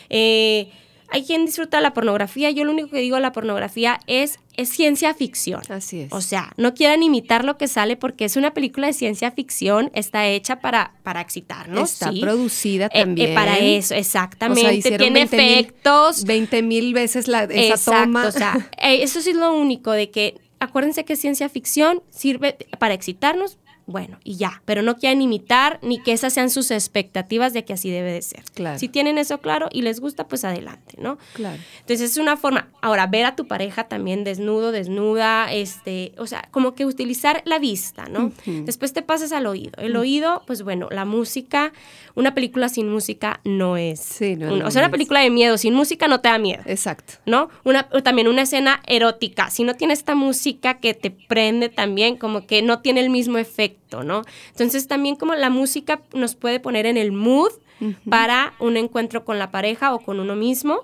Eh, 0.10 0.72
hay 1.10 1.24
quien 1.24 1.46
disfruta 1.46 1.82
la 1.82 1.94
pornografía. 1.94 2.52
Yo 2.52 2.64
lo 2.66 2.72
único 2.72 2.90
que 2.90 3.00
digo 3.00 3.16
de 3.16 3.22
la 3.22 3.32
pornografía 3.32 4.00
es, 4.08 4.40
es 4.58 4.70
ciencia 4.70 5.14
ficción. 5.14 5.62
Así 5.70 6.02
es. 6.02 6.14
O 6.14 6.22
sea, 6.22 6.54
no 6.58 6.74
quieran 6.74 7.04
imitar 7.04 7.46
lo 7.46 7.58
que 7.58 7.68
sale 7.68 7.96
porque 7.96 8.26
es 8.26 8.36
una 8.36 8.54
película 8.54 8.88
de 8.88 8.94
ciencia 8.94 9.32
ficción, 9.32 9.92
está 9.94 10.28
hecha 10.28 10.60
para, 10.60 10.94
para 11.04 11.22
excitarnos. 11.22 11.94
Está 11.94 12.12
producida 12.20 12.86
eh, 12.88 12.90
eh, 12.94 13.00
también. 13.02 13.34
para 13.36 13.58
eso, 13.60 13.94
exactamente. 13.96 14.98
Tiene 14.98 15.24
efectos. 15.24 16.26
20 16.26 16.62
mil 16.64 16.94
veces 16.94 17.28
la, 17.28 17.44
esa 17.44 17.92
toma. 17.92 18.28
O 18.28 18.32
sea, 18.32 18.70
eh, 18.82 19.04
eso 19.04 19.22
sí 19.22 19.32
es 19.32 19.36
lo 19.36 19.54
único 19.54 19.92
de 19.92 20.10
que, 20.10 20.40
acuérdense 20.60 21.06
que 21.06 21.16
ciencia 21.16 21.50
ficción 21.50 22.02
sirve 22.10 22.58
para 22.80 22.94
excitarnos, 22.94 23.58
bueno, 23.88 24.18
y 24.24 24.36
ya, 24.38 24.62
pero 24.66 24.82
no 24.82 24.96
quieren 24.98 25.22
imitar 25.22 25.78
ni 25.84 26.00
que 26.02 26.12
esas 26.12 26.34
sean 26.34 26.50
sus 26.50 26.72
expectativas 26.72 27.54
de 27.54 27.66
que 27.66 27.74
así 27.74 27.92
debe 27.92 28.12
de 28.12 28.22
ser. 28.22 28.44
Claro. 28.56 28.80
Si 28.80 28.88
tienen 28.88 29.18
eso 29.18 29.38
claro 29.40 29.68
y 29.72 29.84
les 29.84 30.00
gusta, 30.00 30.28
pues 30.28 30.44
adelante, 30.44 30.96
¿no? 31.00 31.18
Claro. 31.34 31.60
Entonces 31.82 32.12
es 32.12 32.18
una 32.18 32.36
forma, 32.36 32.70
ahora, 32.82 33.06
ver 33.08 33.26
a 33.26 33.36
tu 33.36 33.48
pareja 33.48 33.84
también 33.88 34.24
desnudo, 34.24 34.72
desnuda, 34.72 35.54
este, 35.54 36.14
o 36.18 36.26
sea, 36.26 36.48
como 36.52 36.74
que 36.74 36.86
utilizar 36.86 37.42
la 37.46 37.60
vista, 37.60 38.06
¿no? 38.10 38.32
Después 38.46 38.92
te 38.94 39.02
pasas 39.04 39.32
al 39.32 39.46
oído. 39.46 39.74
El 39.78 39.96
oído, 39.98 40.42
pues 40.48 40.64
bueno, 40.64 40.88
la 40.90 41.06
música, 41.06 41.72
una 42.16 42.34
película 42.34 42.70
sin 42.70 42.90
música 42.90 43.40
no 43.44 43.78
es. 43.78 44.00
Sí, 44.00 44.36
no, 44.36 44.52
un- 44.54 44.60
no 44.60 44.68
o 44.68 44.72
sea, 44.72 44.82
una 44.82 44.88
es. 44.88 44.92
película 44.92 45.20
de 45.20 45.30
miedo 45.30 45.58
sin 45.58 45.74
música 45.76 46.08
no 46.08 46.22
te 46.22 46.30
da 46.30 46.38
miedo. 46.40 46.64
Exacto. 46.66 47.14
¿no? 47.26 47.50
Una, 47.64 47.88
también 48.04 48.28
una 48.28 48.42
escena 48.44 48.82
erótica. 48.88 49.50
Si 49.52 49.64
no 49.64 49.76
tiene 49.76 49.94
esta 49.94 50.16
música 50.16 50.80
que 50.80 50.94
te 50.96 51.12
prende 51.12 51.70
también, 51.70 52.18
como 52.18 52.48
que 52.48 52.62
no 52.64 52.80
tiene 52.80 53.02
el 53.02 53.10
mismo 53.10 53.38
efecto, 53.38 53.75
¿no? 54.04 54.24
Entonces 54.52 54.88
también 54.88 55.16
como 55.16 55.36
la 55.36 55.50
música 55.50 56.02
nos 56.14 56.36
puede 56.36 56.60
poner 56.60 56.86
en 56.86 56.98
el 56.98 57.12
mood 57.12 57.52
para 58.10 58.54
un 58.60 58.78
encuentro 58.78 59.26
con 59.26 59.38
la 59.38 59.52
pareja 59.52 59.94
o 59.94 60.00
con 60.00 60.20
uno 60.20 60.36
mismo. 60.36 60.82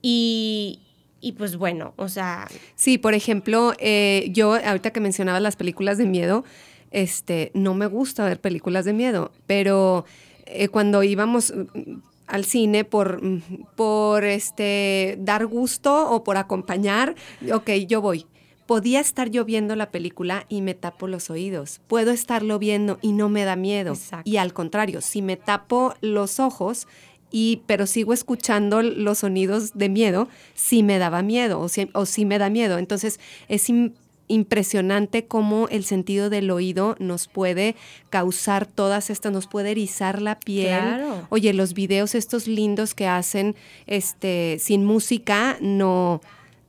y, 0.00 0.80
y 1.20 1.32
pues 1.32 1.56
bueno, 1.56 1.94
o 1.96 2.08
sea, 2.08 2.48
Sí, 2.74 2.98
por 2.98 3.14
ejemplo, 3.14 3.72
eh, 3.78 4.28
yo 4.30 4.54
ahorita 4.54 4.90
que 4.90 5.00
mencionabas 5.00 5.42
las 5.42 5.56
películas 5.56 5.98
de 5.98 6.06
miedo, 6.06 6.44
este, 6.90 7.50
no 7.54 7.74
me 7.74 7.86
gusta 7.86 8.24
ver 8.24 8.40
películas 8.40 8.84
de 8.84 8.92
miedo, 8.92 9.32
pero 9.46 10.04
eh, 10.46 10.68
cuando 10.68 11.02
íbamos 11.02 11.52
mm, 11.54 11.94
al 12.26 12.44
cine 12.44 12.84
por, 12.84 13.22
mm, 13.22 13.42
por 13.76 14.24
este, 14.24 15.16
dar 15.20 15.46
gusto 15.46 16.10
o 16.10 16.24
por 16.24 16.36
acompañar, 16.36 17.14
ok, 17.52 17.70
yo 17.86 18.00
voy. 18.00 18.26
Podía 18.66 19.00
estar 19.00 19.28
yo 19.30 19.44
viendo 19.44 19.76
la 19.76 19.90
película 19.90 20.46
y 20.48 20.60
me 20.62 20.74
tapo 20.74 21.08
los 21.08 21.30
oídos. 21.30 21.80
Puedo 21.88 22.10
estarlo 22.10 22.58
viendo 22.58 22.98
y 23.02 23.12
no 23.12 23.28
me 23.28 23.44
da 23.44 23.56
miedo. 23.56 23.92
Exacto. 23.94 24.28
Y 24.28 24.36
al 24.36 24.52
contrario, 24.52 25.00
si 25.00 25.20
me 25.22 25.36
tapo 25.36 25.94
los 26.00 26.40
ojos, 26.40 26.86
y, 27.30 27.62
pero 27.66 27.86
sigo 27.86 28.12
escuchando 28.12 28.82
los 28.82 29.18
sonidos 29.18 29.72
de 29.74 29.88
miedo, 29.88 30.28
sí 30.54 30.82
me 30.82 30.98
daba 30.98 31.22
miedo 31.22 31.60
o 31.60 31.68
sí, 31.68 31.88
o 31.94 32.04
sí 32.06 32.24
me 32.24 32.38
da 32.38 32.50
miedo. 32.50 32.76
Entonces 32.78 33.18
es 33.48 33.68
im- 33.70 33.92
impresionante 34.28 35.26
cómo 35.26 35.66
el 35.68 35.84
sentido 35.84 36.28
del 36.30 36.50
oído 36.50 36.94
nos 36.98 37.28
puede 37.28 37.74
causar 38.10 38.66
todas 38.66 39.08
estas, 39.10 39.32
nos 39.32 39.46
puede 39.46 39.70
erizar 39.70 40.20
la 40.20 40.38
piel. 40.38 40.68
Claro. 40.78 41.26
Oye, 41.30 41.52
los 41.54 41.72
videos 41.74 42.14
estos 42.14 42.46
lindos 42.46 42.94
que 42.94 43.06
hacen 43.06 43.56
este, 43.86 44.58
sin 44.60 44.84
música 44.84 45.56
no 45.60 46.20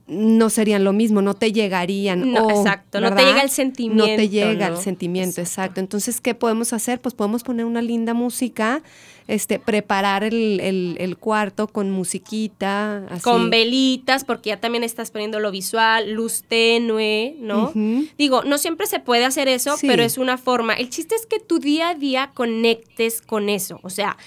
no 0.05 0.49
serían 0.49 0.83
lo 0.83 0.91
mismo, 0.91 1.21
no 1.21 1.33
te 1.33 1.51
llegarían. 1.53 2.31
No, 2.33 2.45
o, 2.47 2.49
exacto, 2.49 2.99
no 2.99 3.15
te 3.15 3.21
llega 3.23 3.37
el 3.41 3.43
No 3.43 3.49
te 3.49 3.49
sentimiento, 3.55 4.23
llega 4.23 4.67
el 4.67 4.77
sentimiento, 4.77 5.39
Exacto. 5.39 5.49
exacto. 5.49 5.79
Entonces, 5.79 6.19
¿qué 6.19 6.35
podemos 6.35 6.73
hacer? 6.73 6.99
Pues 6.99 7.15
podemos 7.15 7.43
poner 7.43 7.65
una 7.65 7.81
linda 7.81 8.13
música, 8.13 8.81
este, 9.29 9.59
preparar 9.59 10.25
el, 10.25 10.59
el- 10.59 10.97
el 10.99 11.15
cuarto 11.17 11.67
con 11.69 11.89
musiquita, 11.89 13.05
así. 13.09 13.21
con 13.23 13.49
velitas, 13.49 14.25
porque 14.25 14.49
ya 14.49 14.57
también 14.59 14.83
estás 14.83 15.11
poniendo 15.11 15.39
lo 15.39 15.51
visual, 15.51 16.11
luz 16.11 16.43
tenue, 16.47 17.35
¿no? 17.39 17.71
Digo, 18.17 18.43
no 18.43 18.57
siempre 18.57 18.87
se 18.87 18.99
puede 18.99 19.23
hacer 19.25 19.47
eso, 19.47 19.77
Sí. 19.77 19.87
pero 19.87 20.03
es 20.03 20.17
una 20.17 20.37
forma. 20.37 20.73
El 20.73 20.89
chiste 20.89 21.15
es 21.15 21.25
que 21.25 21.39
tu 21.39 21.59
día 21.59 21.89
a 21.89 21.95
día 21.95 22.31
conectes 22.33 23.21
con 23.21 23.47
eso. 23.49 23.79
O 23.83 23.89
sea, 23.89 24.17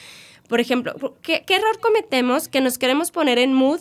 por 0.48 0.60
ejemplo, 0.60 0.94
¿qué, 1.22 1.42
qué 1.46 1.56
error 1.56 1.78
cometemos 1.80 2.48
que 2.48 2.60
nos 2.62 2.78
queremos 2.78 3.10
poner 3.10 3.38
en 3.38 3.52
mood 3.52 3.80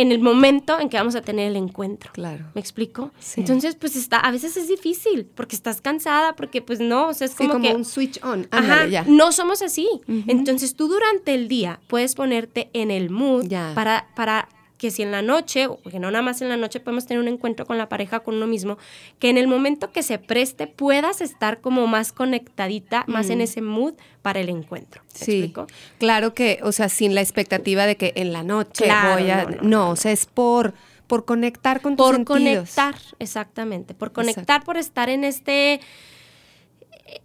en 0.00 0.12
el 0.12 0.20
momento 0.20 0.78
en 0.80 0.88
que 0.88 0.96
vamos 0.96 1.14
a 1.14 1.22
tener 1.22 1.48
el 1.50 1.56
encuentro? 1.56 2.10
Claro. 2.12 2.46
¿Me 2.54 2.60
explico? 2.60 3.10
Sí. 3.18 3.40
Entonces, 3.40 3.76
pues 3.76 3.96
está, 3.96 4.18
a 4.18 4.30
veces 4.30 4.56
es 4.56 4.68
difícil, 4.68 5.26
porque 5.34 5.56
estás 5.56 5.80
cansada, 5.80 6.34
porque 6.36 6.62
pues 6.62 6.80
no, 6.80 7.08
o 7.08 7.14
sea, 7.14 7.26
es 7.26 7.32
Sí, 7.32 7.36
como, 7.38 7.52
como, 7.54 7.64
que... 7.68 7.74
un 7.74 7.84
switch 7.84 8.22
on. 8.24 8.46
Ajá, 8.50 8.86
ya. 8.86 9.04
no 9.06 9.32
somos 9.32 9.62
así. 9.62 9.88
Entonces 10.26 10.74
tú 10.74 10.88
durante 10.88 11.34
el 11.34 11.48
día 11.48 11.80
puedes 11.86 12.14
ponerte 12.14 12.70
en 12.72 12.90
el 12.90 13.10
mood 13.10 13.46
Ya. 13.46 13.72
para, 13.74 14.08
para 14.16 14.48
que 14.80 14.90
si 14.90 15.02
en 15.02 15.10
la 15.12 15.20
noche, 15.20 15.66
o 15.66 15.78
que 15.82 15.98
no 15.98 16.10
nada 16.10 16.22
más 16.22 16.40
en 16.40 16.48
la 16.48 16.56
noche 16.56 16.80
podemos 16.80 17.04
tener 17.04 17.20
un 17.20 17.28
encuentro 17.28 17.66
con 17.66 17.76
la 17.76 17.90
pareja, 17.90 18.20
con 18.20 18.36
uno 18.36 18.46
mismo, 18.46 18.78
que 19.18 19.28
en 19.28 19.36
el 19.36 19.46
momento 19.46 19.92
que 19.92 20.02
se 20.02 20.18
preste 20.18 20.66
puedas 20.66 21.20
estar 21.20 21.60
como 21.60 21.86
más 21.86 22.12
conectadita, 22.12 23.04
más 23.06 23.28
en 23.28 23.42
ese 23.42 23.60
mood 23.60 23.92
para 24.22 24.40
el 24.40 24.48
encuentro. 24.48 25.02
¿Me 25.12 25.18
Sí, 25.26 25.32
explico? 25.32 25.66
claro 25.98 26.32
que, 26.32 26.60
o 26.62 26.72
sea, 26.72 26.88
sin 26.88 27.14
la 27.14 27.20
expectativa 27.20 27.84
de 27.84 27.96
que 27.96 28.14
en 28.16 28.32
la 28.32 28.42
noche 28.42 28.84
Claro, 28.84 29.20
voy 29.20 29.30
a... 29.30 29.44
no, 29.44 29.50
No, 29.50 29.56
no, 29.56 29.68
no, 29.68 29.90
o 29.90 29.96
sea, 29.96 30.12
es 30.12 30.24
por, 30.24 30.72
por 31.06 31.26
conectar 31.26 31.82
con 31.82 31.94
tus 31.96 32.06
Por 32.06 32.14
sentidos. 32.16 32.38
conectar, 32.38 32.94
exactamente, 33.18 33.92
por 33.92 34.12
conectar, 34.12 34.64
por 34.64 34.78
estar 34.78 35.10
en 35.10 35.24
este, 35.24 35.80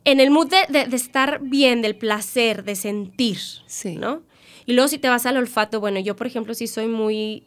en 0.03 0.19
el 0.19 0.29
mood 0.29 0.49
de, 0.49 0.57
de- 0.79 0.87
de 0.87 0.95
estar 0.97 1.39
bien, 1.41 1.81
del 1.81 1.95
placer, 1.95 2.65
de 2.65 2.75
sentir, 2.75 3.37
Sí. 3.65 3.95
¿no? 3.95 4.21
Y 4.65 4.73
luego 4.73 4.87
si 4.87 4.97
te 4.97 5.09
vas 5.09 5.25
al 5.25 5.37
olfato, 5.37 5.79
bueno, 5.79 5.99
yo 5.99 6.15
por 6.15 6.27
ejemplo 6.27 6.53
sí 6.53 6.67
soy 6.67 6.87
muy, 6.87 7.43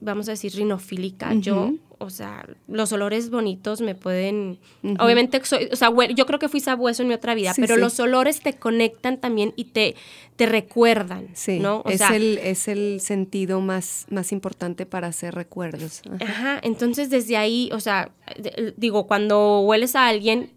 vamos 0.00 0.28
a 0.28 0.32
decir, 0.32 0.52
rinofílica, 0.54 1.32
yo, 1.34 1.72
o 1.98 2.10
sea, 2.10 2.46
los 2.68 2.92
olores 2.92 3.30
bonitos 3.30 3.80
me 3.80 3.94
pueden, 3.94 4.58
obviamente, 4.98 5.40
soy, 5.44 5.68
o 5.72 5.76
sea, 5.76 5.90
yo 6.14 6.26
creo 6.26 6.38
que 6.38 6.48
fui 6.48 6.60
sabueso 6.60 7.02
en 7.02 7.08
mi 7.08 7.14
otra 7.14 7.34
vida, 7.34 7.54
Sí, 7.54 7.60
pero 7.60 7.76
sí. 7.76 7.80
los 7.80 7.98
olores 8.00 8.40
te 8.40 8.54
conectan 8.54 9.18
también 9.18 9.52
y 9.56 9.64
te, 9.66 9.94
te 10.36 10.44
recuerdan, 10.44 11.28
Sí, 11.32 11.58
¿no? 11.60 11.78
O 11.86 11.88
es, 11.88 11.98
sea, 11.98 12.14
el, 12.14 12.36
es 12.38 12.68
el 12.68 13.00
sentido 13.00 13.62
más, 13.62 14.04
más 14.10 14.32
importante 14.32 14.84
para 14.84 15.06
hacer 15.08 15.34
recuerdos. 15.34 16.02
Ajá. 16.20 16.60
Entonces 16.62 17.08
desde 17.08 17.38
ahí, 17.38 17.70
o 17.72 17.80
sea, 17.80 18.10
de- 18.38 18.74
digo, 18.76 19.06
cuando 19.06 19.60
hueles 19.60 19.96
a 19.96 20.06
alguien 20.08 20.50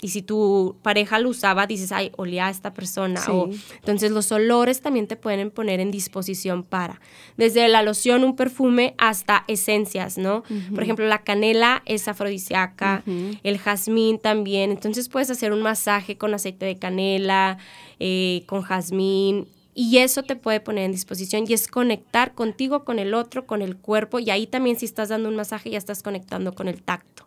y 0.00 0.08
si 0.08 0.22
tu 0.22 0.76
pareja 0.82 1.18
lo 1.18 1.30
usaba, 1.30 1.66
dices, 1.66 1.90
ay, 1.90 2.12
olía 2.16 2.46
a 2.46 2.50
esta 2.50 2.72
persona. 2.74 3.20
Sí. 3.20 3.30
O, 3.32 3.50
entonces 3.80 4.12
los 4.12 4.30
olores 4.30 4.82
también 4.82 5.08
te 5.08 5.16
pueden 5.16 5.50
poner 5.50 5.80
en 5.80 5.90
disposición 5.90 6.62
para, 6.62 7.00
desde 7.36 7.66
la 7.66 7.82
loción, 7.82 8.22
un 8.22 8.36
perfume, 8.36 8.94
hasta 8.98 9.44
esencias, 9.48 10.16
¿no? 10.16 10.44
Por 10.72 10.84
ejemplo, 10.84 11.06
la 11.06 11.24
canela 11.24 11.82
es 11.86 12.06
afrodisíaca, 12.06 13.02
el 13.42 13.58
jazmín 13.58 14.20
también, 14.20 14.70
entonces 14.70 15.08
puedes 15.08 15.28
hacer 15.30 15.52
un 15.52 15.62
masaje 15.62 16.16
con 16.16 16.34
aceite 16.34 16.66
de 16.66 16.76
canela, 16.78 17.58
eh, 17.98 18.44
con 18.46 18.62
jazmín. 18.62 19.07
Y 19.74 19.98
eso 19.98 20.24
te 20.24 20.34
puede 20.34 20.58
poner 20.58 20.84
en 20.84 20.92
disposición 20.92 21.44
y 21.46 21.52
es 21.52 21.68
conectar 21.68 22.34
contigo, 22.34 22.84
con 22.84 22.98
el 22.98 23.14
otro, 23.14 23.46
con 23.46 23.62
el 23.62 23.76
cuerpo. 23.76 24.18
Y 24.18 24.30
ahí 24.30 24.48
también 24.48 24.76
si 24.76 24.86
estás 24.86 25.08
dando 25.08 25.28
un 25.28 25.36
masaje 25.36 25.70
ya 25.70 25.78
estás 25.78 26.02
conectando 26.02 26.52
con 26.52 26.66
el 26.66 26.82
tacto. 26.82 27.24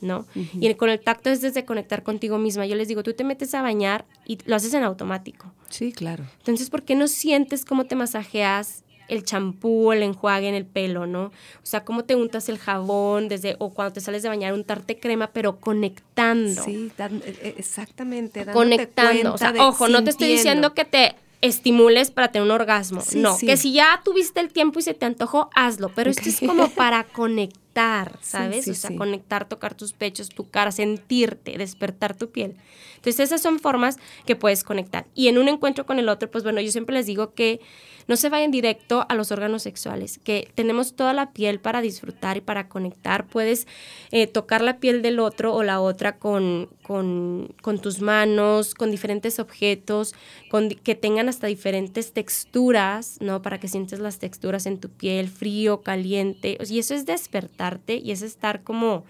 ¿no? 0.00 0.26
Y 0.34 0.72
con 0.74 0.88
el 0.88 1.00
tacto 1.00 1.30
es 1.30 1.40
desde 1.40 1.64
conectar 1.64 2.02
contigo 2.02 2.38
misma. 2.38 2.66
Yo 2.66 2.76
les 2.76 2.88
digo, 2.88 3.02
tú 3.02 3.12
te 3.14 3.24
metes 3.24 3.54
a 3.54 3.62
bañar 3.62 4.04
y 4.24 4.38
lo 4.44 4.54
haces 4.54 4.72
en 4.74 4.84
automático. 4.84 5.52
Sí, 5.68 5.92
claro. 5.92 6.24
Entonces, 6.38 6.70
¿por 6.70 6.84
qué 6.84 6.94
no 6.94 7.08
sientes 7.08 7.64
cómo 7.64 7.86
te 7.86 7.96
masajeas 7.96 8.81
el 9.08 9.24
champú, 9.24 9.92
el 9.92 10.02
enjuague 10.02 10.48
en 10.48 10.54
el 10.54 10.64
pelo, 10.64 11.06
¿no? 11.06 11.24
O 11.24 11.32
sea, 11.64 11.84
cómo 11.84 12.04
te 12.04 12.14
untas 12.14 12.48
el 12.48 12.58
jabón 12.58 13.28
desde 13.28 13.56
o 13.58 13.70
cuando 13.74 13.92
te 13.92 14.00
sales 14.00 14.22
de 14.22 14.28
bañar 14.28 14.54
untarte 14.54 14.98
crema, 14.98 15.28
pero 15.32 15.58
conectando. 15.60 16.64
Sí, 16.64 16.90
dan- 16.96 17.22
eh, 17.24 17.36
eh, 17.42 17.54
exactamente. 17.58 18.46
conectando. 18.46 19.34
O 19.34 19.38
sea, 19.38 19.52
de- 19.52 19.60
ojo, 19.60 19.88
no 19.88 20.02
te 20.04 20.10
estoy 20.10 20.28
diciendo 20.28 20.74
que 20.74 20.84
te 20.84 21.14
estimules 21.40 22.10
para 22.12 22.28
tener 22.30 22.44
un 22.46 22.52
orgasmo. 22.52 23.00
Sí, 23.00 23.18
no, 23.18 23.36
sí. 23.36 23.46
que 23.46 23.56
si 23.56 23.72
ya 23.72 24.00
tuviste 24.04 24.38
el 24.40 24.52
tiempo 24.52 24.78
y 24.78 24.82
se 24.82 24.94
te 24.94 25.06
antojó, 25.06 25.50
hazlo. 25.54 25.88
Pero 25.94 26.08
esto 26.10 26.28
es 26.28 26.38
como 26.40 26.70
para 26.70 27.02
conectar, 27.12 28.16
¿sabes? 28.22 28.64
sí, 28.64 28.70
o 28.70 28.74
sea, 28.74 28.94
conectar, 28.96 29.48
tocar 29.48 29.74
tus 29.74 29.92
pechos, 29.92 30.28
tu 30.28 30.48
cara, 30.48 30.70
sentirte, 30.70 31.58
despertar 31.58 32.14
tu 32.16 32.30
piel. 32.30 32.54
Entonces, 32.96 33.18
esas 33.18 33.42
son 33.42 33.58
formas 33.58 33.96
que 34.24 34.36
puedes 34.36 34.62
conectar. 34.62 35.06
Y 35.16 35.26
en 35.26 35.36
un 35.38 35.48
encuentro 35.48 35.84
con 35.84 35.98
el 35.98 36.08
otro, 36.08 36.30
pues 36.30 36.44
bueno, 36.44 36.60
yo 36.60 36.70
siempre 36.70 36.94
les 36.94 37.06
digo 37.06 37.34
que 37.34 37.60
no 38.08 38.16
se 38.16 38.28
vayan 38.28 38.50
directo 38.50 39.06
a 39.08 39.14
los 39.14 39.30
órganos 39.32 39.62
sexuales, 39.62 40.18
que 40.22 40.50
tenemos 40.54 40.94
toda 40.94 41.12
la 41.12 41.32
piel 41.32 41.60
para 41.60 41.80
disfrutar 41.80 42.36
y 42.36 42.40
para 42.40 42.68
conectar. 42.68 43.26
Puedes 43.26 43.66
eh, 44.10 44.26
tocar 44.26 44.62
la 44.62 44.78
piel 44.78 45.02
del 45.02 45.18
otro 45.20 45.54
o 45.54 45.62
la 45.62 45.80
otra 45.80 46.18
con, 46.18 46.68
con, 46.82 47.54
con 47.62 47.78
tus 47.80 48.00
manos, 48.00 48.74
con 48.74 48.90
diferentes 48.90 49.38
objetos, 49.38 50.14
con, 50.50 50.68
que 50.70 50.94
tengan 50.94 51.28
hasta 51.28 51.46
diferentes 51.46 52.12
texturas, 52.12 53.18
¿no? 53.20 53.42
Para 53.42 53.58
que 53.60 53.68
sientes 53.68 53.98
las 54.00 54.18
texturas 54.18 54.66
en 54.66 54.78
tu 54.78 54.88
piel, 54.90 55.28
frío, 55.28 55.82
caliente. 55.82 56.58
Y 56.68 56.78
eso 56.78 56.94
es 56.94 57.06
despertarte 57.06 57.96
y 57.96 58.10
es 58.10 58.22
estar 58.22 58.62
como, 58.62 59.04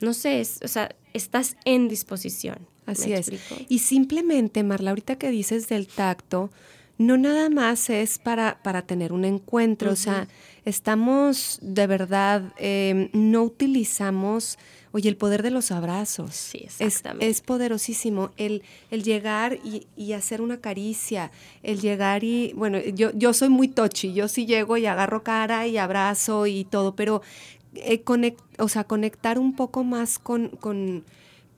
no 0.00 0.12
sé, 0.14 0.40
es- 0.40 0.60
o 0.64 0.68
sea, 0.68 0.94
estás 1.12 1.56
en 1.64 1.88
disposición. 1.88 2.66
¿Me 2.86 2.92
Así 2.92 3.12
es. 3.14 3.28
explico? 3.28 3.62
Y 3.68 3.78
simplemente, 3.78 4.62
Marla, 4.62 4.90
ahorita 4.90 5.16
que 5.16 5.30
dices 5.30 5.68
del 5.68 5.86
tacto, 5.86 6.50
no 6.98 7.16
nada 7.16 7.50
más 7.50 7.90
es 7.90 8.18
para, 8.18 8.62
para 8.62 8.82
tener 8.82 9.12
un 9.12 9.24
encuentro, 9.24 9.90
o 9.92 9.96
sea, 9.96 10.28
estamos 10.64 11.58
de 11.62 11.86
verdad, 11.86 12.52
eh, 12.58 13.10
no 13.12 13.42
utilizamos, 13.42 14.58
oye, 14.92 15.08
el 15.08 15.16
poder 15.16 15.42
de 15.42 15.50
los 15.50 15.70
abrazos. 15.72 16.34
Sí, 16.34 16.62
Es, 16.66 16.80
exactamente. 16.80 17.28
es 17.28 17.40
poderosísimo 17.40 18.30
el, 18.36 18.62
el 18.90 19.02
llegar 19.02 19.58
y, 19.64 19.86
y 19.96 20.12
hacer 20.12 20.40
una 20.40 20.60
caricia, 20.60 21.30
el 21.62 21.80
llegar 21.80 22.22
y, 22.24 22.52
bueno, 22.54 22.78
yo, 22.78 23.10
yo 23.14 23.32
soy 23.32 23.48
muy 23.48 23.68
tochi, 23.68 24.12
yo 24.14 24.28
sí 24.28 24.46
llego 24.46 24.76
y 24.76 24.86
agarro 24.86 25.22
cara 25.22 25.66
y 25.66 25.76
abrazo 25.78 26.46
y 26.46 26.64
todo, 26.64 26.94
pero 26.94 27.22
eh, 27.74 28.04
conec- 28.04 28.36
o 28.58 28.68
sea, 28.68 28.84
conectar 28.84 29.38
un 29.38 29.56
poco 29.56 29.84
más 29.84 30.18
con, 30.18 30.48
con 30.48 31.04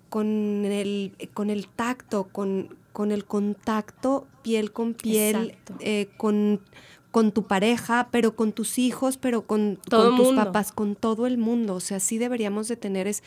con, 0.09 0.65
el, 0.65 1.13
con 1.35 1.51
el 1.51 1.67
tacto, 1.67 2.29
con, 2.31 2.77
con 2.97 3.13
el 3.13 3.27
contacto 3.27 4.27
piel 4.41 4.73
con 4.73 4.95
piel, 4.95 5.55
eh, 5.81 6.09
con, 6.17 6.63
con 7.11 7.31
tu 7.31 7.43
pareja, 7.43 8.09
pero 8.11 8.35
con 8.35 8.53
tus 8.53 8.79
hijos, 8.79 9.19
pero 9.19 9.47
con, 9.47 9.79
tus 9.87 10.35
papás, 10.35 10.73
con 10.73 10.97
todo 10.97 11.27
el 11.27 11.37
mundo. 11.37 11.75
O 11.75 11.81
sea, 11.81 12.01
sí 12.01 12.17
deberíamos 12.17 12.69
de 12.69 12.77
tener, 12.77 13.07
es, 13.07 13.23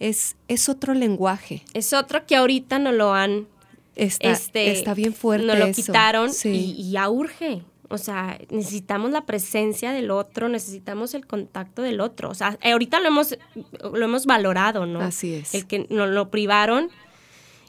es, 0.00 0.34
es 0.48 0.68
otro 0.68 0.92
lenguaje. 0.92 1.62
Es 1.72 1.92
otro 1.92 2.26
que 2.26 2.34
ahorita 2.34 2.80
no 2.80 2.90
lo 2.90 3.14
han... 3.14 3.46
Está, 3.94 4.32
este, 4.32 4.72
está 4.72 4.92
bien 4.92 5.14
fuerte. 5.14 5.46
No 5.46 5.54
lo 5.54 5.70
quitaron 5.70 6.28
y, 6.42 6.90
ya 6.90 7.08
urge. 7.08 7.62
O 7.90 7.98
sea, 7.98 8.40
necesitamos 8.50 9.12
la 9.12 9.24
presencia 9.24 9.92
del 9.92 10.10
otro, 10.10 10.48
necesitamos 10.48 11.14
el 11.14 11.28
contacto 11.28 11.82
del 11.82 12.00
otro. 12.00 12.28
O 12.28 12.34
sea, 12.34 12.58
ahorita 12.60 12.98
lo 12.98 13.06
hemos, 13.06 13.38
lo 13.84 14.04
hemos 14.04 14.26
valorado, 14.26 14.84
¿no? 14.86 15.00
Así 15.00 15.32
es. 15.32 15.54
El 15.54 15.68
que 15.68 15.86
nos 15.90 16.08
lo 16.08 16.28
privaron 16.28 16.90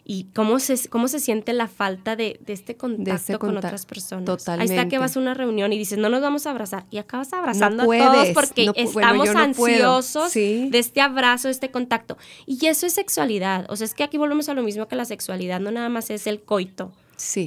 y 0.05 0.25
cómo 0.33 0.60
se, 0.60 0.89
cómo 0.89 1.07
se 1.07 1.19
siente 1.19 1.53
la 1.53 1.67
falta 1.67 2.15
de, 2.15 2.39
este 2.48 2.75
contacto 2.75 3.39
con 3.39 3.57
otras 3.57 3.86
personas. 3.86 4.25
Totalmente. 4.25 4.74
Ahí 4.74 4.77
está 4.77 4.89
que 4.89 4.98
vas 4.98 5.15
a 5.15 5.19
una 5.19 5.33
reunión 5.33 5.72
y 5.72 5.77
dices, 5.77 5.98
no 5.98 6.10
nos 6.10 6.22
vamos 6.22 6.45
a 6.45 6.51
abrazar. 6.51 6.86
Y 6.91 6.98
acabas 6.98 7.31
abrazando 7.33 7.83
a 7.83 7.98
todos 7.98 8.29
porque 8.29 8.72
estamos 8.75 9.29
ansiosos 9.29 10.33
de 10.33 10.69
este 10.74 11.01
abrazo, 11.01 11.48
de 11.48 11.53
este 11.53 11.72
contacto. 11.72 12.17
Y 12.45 12.65
eso 12.65 12.86
es 12.86 12.93
sexualidad. 12.93 13.65
O 13.69 13.75
sea, 13.75 13.86
es 13.86 13.93
que 13.93 14.03
aquí 14.03 14.17
volvemos 14.17 14.50
a 14.50 14.53
lo 14.53 14.63
mismo 14.63 14.88
que 14.88 14.95
la 14.95 15.05
sexualidad. 15.05 15.60
No 15.60 15.72
nada 15.72 15.89
más 15.89 16.10
es 16.10 16.27
el 16.27 16.41
coito 16.41 16.91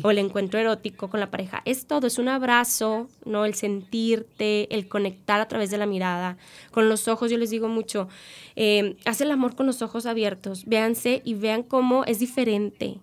o 0.03 0.11
el 0.11 0.19
encuentro 0.19 0.59
erótico 0.59 1.09
con 1.09 1.21
la 1.21 1.31
pareja. 1.31 1.63
Es 1.65 1.87
todo, 1.87 2.07
es 2.07 2.19
un 2.19 2.29
abrazo, 2.29 3.09
¿no? 3.25 3.45
El 3.45 3.55
sentirte, 3.55 4.75
el 4.75 4.89
conectar 4.89 5.41
a 5.41 5.49
través 5.49 5.71
de 5.71 5.79
la 5.79 5.87
mirada. 5.87 6.37
Con 6.71 6.89
los 6.89 7.09
ojos, 7.09 7.31
yo 7.31 7.39
les 7.39 7.51
digo 7.51 7.69
mucho, 7.69 8.09
eh, 8.55 8.97
haz 9.05 9.21
el 9.21 9.31
amor 9.31 9.55
con 9.55 9.67
los 9.67 9.83
ojos 9.83 10.07
abiertos. 10.07 10.65
Véanse 10.67 11.23
y 11.25 11.35
vean 11.35 11.63
cómo 11.63 12.05
es 12.05 12.19
diferente. 12.19 12.99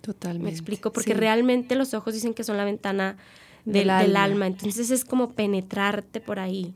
Totalmente. 0.00 0.44
Me 0.44 0.50
explico, 0.50 0.92
porque 0.92 1.14
realmente 1.14 1.76
los 1.76 1.94
ojos 1.94 2.14
dicen 2.14 2.34
que 2.34 2.44
son 2.44 2.56
la 2.56 2.64
ventana 2.64 3.16
del, 3.64 3.90
alma. 3.90 4.46
Entonces 4.46 4.90
es 4.90 5.04
como 5.04 5.32
penetrarte 5.32 6.20
por 6.20 6.38
ahí. 6.38 6.74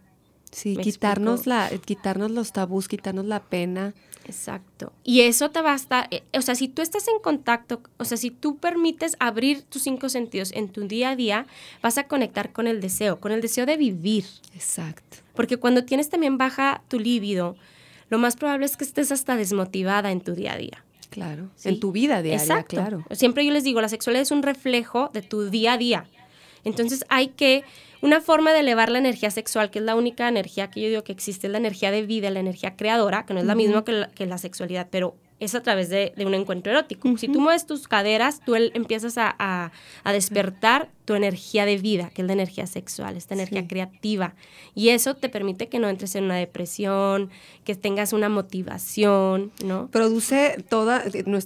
Sí, 0.50 0.76
quitarnos, 0.76 1.46
la, 1.46 1.70
quitarnos 1.84 2.30
los 2.30 2.52
tabús, 2.52 2.88
quitarnos 2.88 3.26
la 3.26 3.40
pena. 3.40 3.94
Exacto. 4.24 4.92
Y 5.04 5.22
eso 5.22 5.50
te 5.50 5.62
va 5.62 5.72
a 5.72 5.76
estar, 5.76 6.08
eh, 6.10 6.22
o 6.34 6.42
sea, 6.42 6.54
si 6.54 6.68
tú 6.68 6.82
estás 6.82 7.08
en 7.08 7.18
contacto, 7.20 7.80
o 7.96 8.04
sea, 8.04 8.16
si 8.18 8.30
tú 8.30 8.58
permites 8.58 9.16
abrir 9.20 9.62
tus 9.62 9.82
cinco 9.82 10.08
sentidos 10.08 10.52
en 10.52 10.68
tu 10.68 10.86
día 10.86 11.10
a 11.10 11.16
día, 11.16 11.46
vas 11.82 11.96
a 11.96 12.04
conectar 12.04 12.52
con 12.52 12.66
el 12.66 12.80
deseo, 12.80 13.20
con 13.20 13.32
el 13.32 13.40
deseo 13.40 13.64
de 13.64 13.76
vivir. 13.76 14.26
Exacto. 14.54 15.18
Porque 15.34 15.56
cuando 15.56 15.84
tienes 15.84 16.10
también 16.10 16.36
baja 16.36 16.82
tu 16.88 16.98
líbido, 16.98 17.56
lo 18.10 18.18
más 18.18 18.36
probable 18.36 18.66
es 18.66 18.76
que 18.76 18.84
estés 18.84 19.12
hasta 19.12 19.36
desmotivada 19.36 20.12
en 20.12 20.20
tu 20.20 20.34
día 20.34 20.52
a 20.52 20.56
día. 20.58 20.84
Claro, 21.10 21.48
en 21.64 21.80
tu 21.80 21.90
vida 21.90 22.20
diaria, 22.20 22.42
Exacto. 22.42 22.76
claro. 22.76 23.04
Siempre 23.12 23.44
yo 23.44 23.50
les 23.50 23.64
digo, 23.64 23.80
la 23.80 23.88
sexualidad 23.88 24.22
es 24.22 24.30
un 24.30 24.42
reflejo 24.42 25.10
de 25.14 25.22
tu 25.22 25.48
día 25.48 25.72
a 25.72 25.78
día. 25.78 26.06
Entonces 26.64 27.04
hay 27.08 27.28
que 27.28 27.64
una 28.00 28.20
forma 28.20 28.52
de 28.52 28.60
elevar 28.60 28.90
la 28.90 28.98
energía 28.98 29.30
sexual, 29.30 29.70
que 29.70 29.80
es 29.80 29.84
la 29.84 29.96
única 29.96 30.28
energía 30.28 30.70
que 30.70 30.80
yo 30.80 30.88
digo 30.88 31.04
que 31.04 31.12
existe, 31.12 31.48
es 31.48 31.50
la 31.50 31.58
energía 31.58 31.90
de 31.90 32.02
vida, 32.02 32.30
la 32.30 32.40
energía 32.40 32.76
creadora, 32.76 33.26
que 33.26 33.34
no 33.34 33.40
es 33.40 33.46
la 33.46 33.54
misma 33.54 33.84
que 33.84 33.92
la, 33.92 34.08
que 34.10 34.26
la 34.26 34.38
sexualidad, 34.38 34.88
pero 34.90 35.16
es 35.40 35.54
a 35.54 35.62
través 35.62 35.88
de, 35.88 36.12
un 36.18 36.34
encuentro 36.34 36.72
erótico. 36.72 37.16
Si 37.16 37.28
tú 37.28 37.40
mueves 37.40 37.66
tus 37.66 37.88
caderas, 37.88 38.40
tú 38.44 38.54
empiezas 38.56 39.14
a, 39.18 39.72
despertar 40.04 40.90
tu 41.08 41.14
energía 41.14 41.64
de 41.64 41.78
vida, 41.78 42.10
que 42.10 42.20
es 42.20 42.26
la 42.26 42.34
energía 42.34 42.66
sexual, 42.66 43.16
esta 43.16 43.32
energía 43.32 43.66
creativa. 43.66 44.34
Y 44.74 44.90
eso 44.90 45.14
te 45.14 45.30
permite 45.30 45.70
que 45.70 45.78
no 45.78 45.88
entres 45.88 46.14
en 46.16 46.24
una 46.24 46.36
depresión, 46.36 47.30
que 47.64 47.74
tengas 47.74 48.12
una 48.12 48.28
motivación, 48.28 49.50
¿no? 49.64 49.88
Produce 49.90 50.62
toda, 50.68 51.02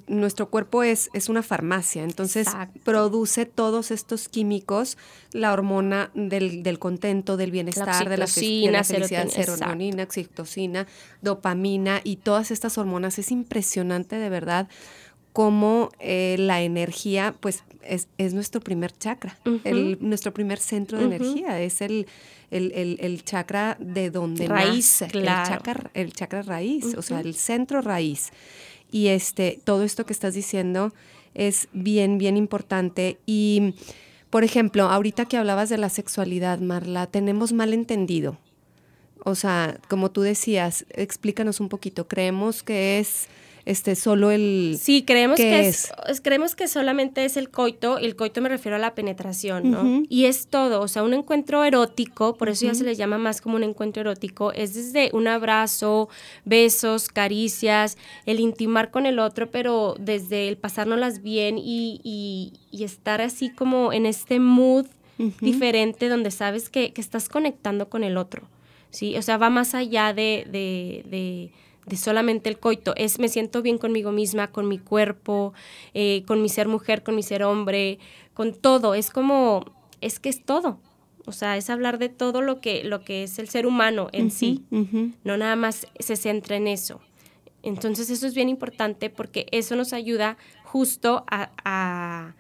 nuestro 0.09 0.50
cuerpo 0.50 0.83
es, 0.83 1.11
es 1.12 1.28
una 1.28 1.45
farmacia, 1.45 2.02
entonces 2.02 2.49
produce 2.83 3.47
todos 3.47 3.92
estos 3.92 4.28
químicos, 4.28 4.99
la 5.31 5.52
hormona 5.52 6.11
del, 6.14 6.81
contento, 6.81 7.37
del 7.37 7.52
bienestar, 7.52 8.09
de 8.09 8.16
la, 8.16 8.26
felicidad, 8.26 9.28
serotonina, 9.28 10.02
oxitocina, 10.02 10.88
dopamina 11.21 12.00
y 12.02 12.16
todas 12.16 12.50
estas 12.50 12.78
hormonas. 12.78 13.16
Es 13.21 13.31
impresionante 13.31 14.16
de 14.16 14.28
verdad 14.28 14.69
cómo 15.33 15.90
eh, 15.99 16.37
la 16.38 16.62
energía, 16.62 17.35
pues, 17.40 17.64
es, 17.83 18.07
nuestro 18.35 18.61
primer 18.61 18.92
chakra, 18.92 19.38
nuestro 20.01 20.33
primer 20.33 20.59
centro 20.59 20.99
de 20.99 21.05
energía, 21.05 21.61
es 21.61 21.81
el, 21.81 22.07
el, 22.51 23.25
chakra 23.25 23.77
de 23.81 24.11
donde 24.11 24.47
raíz, 24.47 25.03
nace, 25.03 25.18
el, 25.18 25.25
chakra, 25.25 25.90
el 25.95 26.12
chakra 26.12 26.42
raíz, 26.42 26.95
o 26.97 27.03
sea, 27.03 27.21
el 27.21 27.35
centro 27.35 27.81
raíz. 27.81 28.31
Y 28.90 29.09
este, 29.09 29.59
todo 29.64 29.83
esto 29.83 30.05
que 30.05 30.12
estás 30.12 30.35
diciendo 30.35 30.92
es 31.35 31.68
bien, 31.73 32.18
bien 32.18 32.37
importante. 32.37 33.18
Y, 33.27 33.75
por 34.31 34.45
ejemplo, 34.45 34.85
ahorita 34.85 35.25
que 35.25 35.38
hablabas 35.38 35.71
de 35.71 35.79
la 35.79 35.88
sexualidad, 35.88 36.59
Marla, 36.61 37.07
tenemos 37.07 37.53
mal 37.53 37.73
entendido. 37.73 38.38
O 39.25 39.35
sea, 39.35 39.79
como 39.88 40.11
tú 40.11 40.21
decías, 40.21 40.85
explícanos 40.90 41.61
un 41.61 41.68
poquito. 41.68 42.07
Creemos 42.07 42.62
que 42.62 42.99
es 42.99 43.29
este 43.64 43.94
solo 43.94 44.31
el 44.31 44.77
sí 44.81 45.05
creemos 45.05 45.37
que 45.37 45.68
es? 45.68 45.92
creemos 46.22 46.55
que 46.55 46.66
solamente 46.66 47.25
es 47.25 47.37
el 47.37 47.48
coito 47.48 47.98
y 48.01 48.07
el 48.07 48.16
coito 48.16 48.40
me 48.40 48.48
refiero 48.48 48.77
a 48.77 48.79
la 48.79 48.94
penetración 48.94 49.70
no 49.70 50.03
y 50.09 50.25
es 50.25 50.48
todo 50.48 50.81
o 50.81 50.88
sea 50.88 51.03
un 51.03 51.14
encuentro 51.14 51.62
erótico 51.62 52.37
por 52.37 52.48
eso 52.48 52.66
ya 52.66 52.75
se 52.75 52.85
le 52.85 52.94
llama 52.96 53.18
más 53.18 53.40
como 53.40 53.57
un 53.57 53.62
encuentro 53.62 54.01
erótico 54.01 54.53
es 54.53 54.75
desde 54.75 55.11
un 55.12 55.29
abrazo 55.29 56.09
besos 56.44 57.09
caricias 57.09 57.96
el 58.27 58.40
intimar 58.40 58.90
con 58.90 59.07
el 59.07 59.18
otro 59.18 59.51
pero 59.51 59.94
desde 59.98 60.48
el 60.48 60.57
pasárnoslas 60.57 61.22
bien 61.22 61.59
y, 61.59 62.01
y, 62.03 62.83
estar 62.83 63.20
así 63.20 63.48
como 63.48 63.92
en 63.92 64.07
este 64.07 64.40
mood 64.40 64.87
diferente 65.40 66.09
donde 66.09 66.33
sabes 66.33 66.68
que, 66.68 66.92
que, 66.92 67.01
estás 67.01 67.29
conectando 67.29 67.88
con 67.88 68.03
el 68.03 68.16
otro 68.16 68.42
sí 68.90 69.16
o 69.16 69.22
sea 69.22 69.37
va 69.37 69.51
más 69.51 69.75
allá 69.75 70.12
de, 70.12 70.48
de 70.51 71.05
de 71.09 71.51
solamente 71.97 72.49
el 72.49 72.59
coito, 72.59 72.95
es 72.97 73.18
me 73.18 73.29
siento 73.29 73.62
bien 73.62 73.79
conmigo 73.79 74.12
misma, 74.12 74.51
con 74.51 74.68
mi 74.68 74.79
cuerpo, 74.79 75.53
eh, 75.95 76.23
con 76.27 76.42
mi 76.42 76.49
ser 76.49 76.68
mujer, 76.68 77.03
con 77.03 77.14
mi 77.14 77.23
ser 77.23 77.42
hombre, 77.42 77.99
con 78.35 78.55
todo, 78.55 78.95
es 78.95 79.11
como, 79.11 79.64
es 80.01 80.21
que 80.21 80.29
es 80.29 80.45
todo. 80.45 80.79
O 81.25 81.33
sea, 81.33 81.57
es 81.57 81.71
hablar 81.71 81.99
de 81.99 82.09
todo 82.09 82.42
lo 82.42 82.61
que, 82.61 82.83
lo 82.83 83.03
que 83.03 83.23
es 83.23 83.38
el 83.38 83.49
ser 83.49 83.66
humano 83.66 84.09
en 84.12 84.31
sí, 84.31 84.64
no 85.23 85.37
nada 85.37 85.55
más 85.55 85.87
se 86.01 86.16
centra 86.16 86.57
en 86.57 86.66
eso. 86.66 87.01
Entonces 87.62 88.11
eso 88.11 88.27
es 88.27 88.35
bien 88.35 88.49
importante 88.49 89.09
porque 89.09 89.47
eso 89.53 89.77
nos 89.77 89.92
ayuda 89.92 90.37
justo 90.64 91.25
a, 91.29 92.35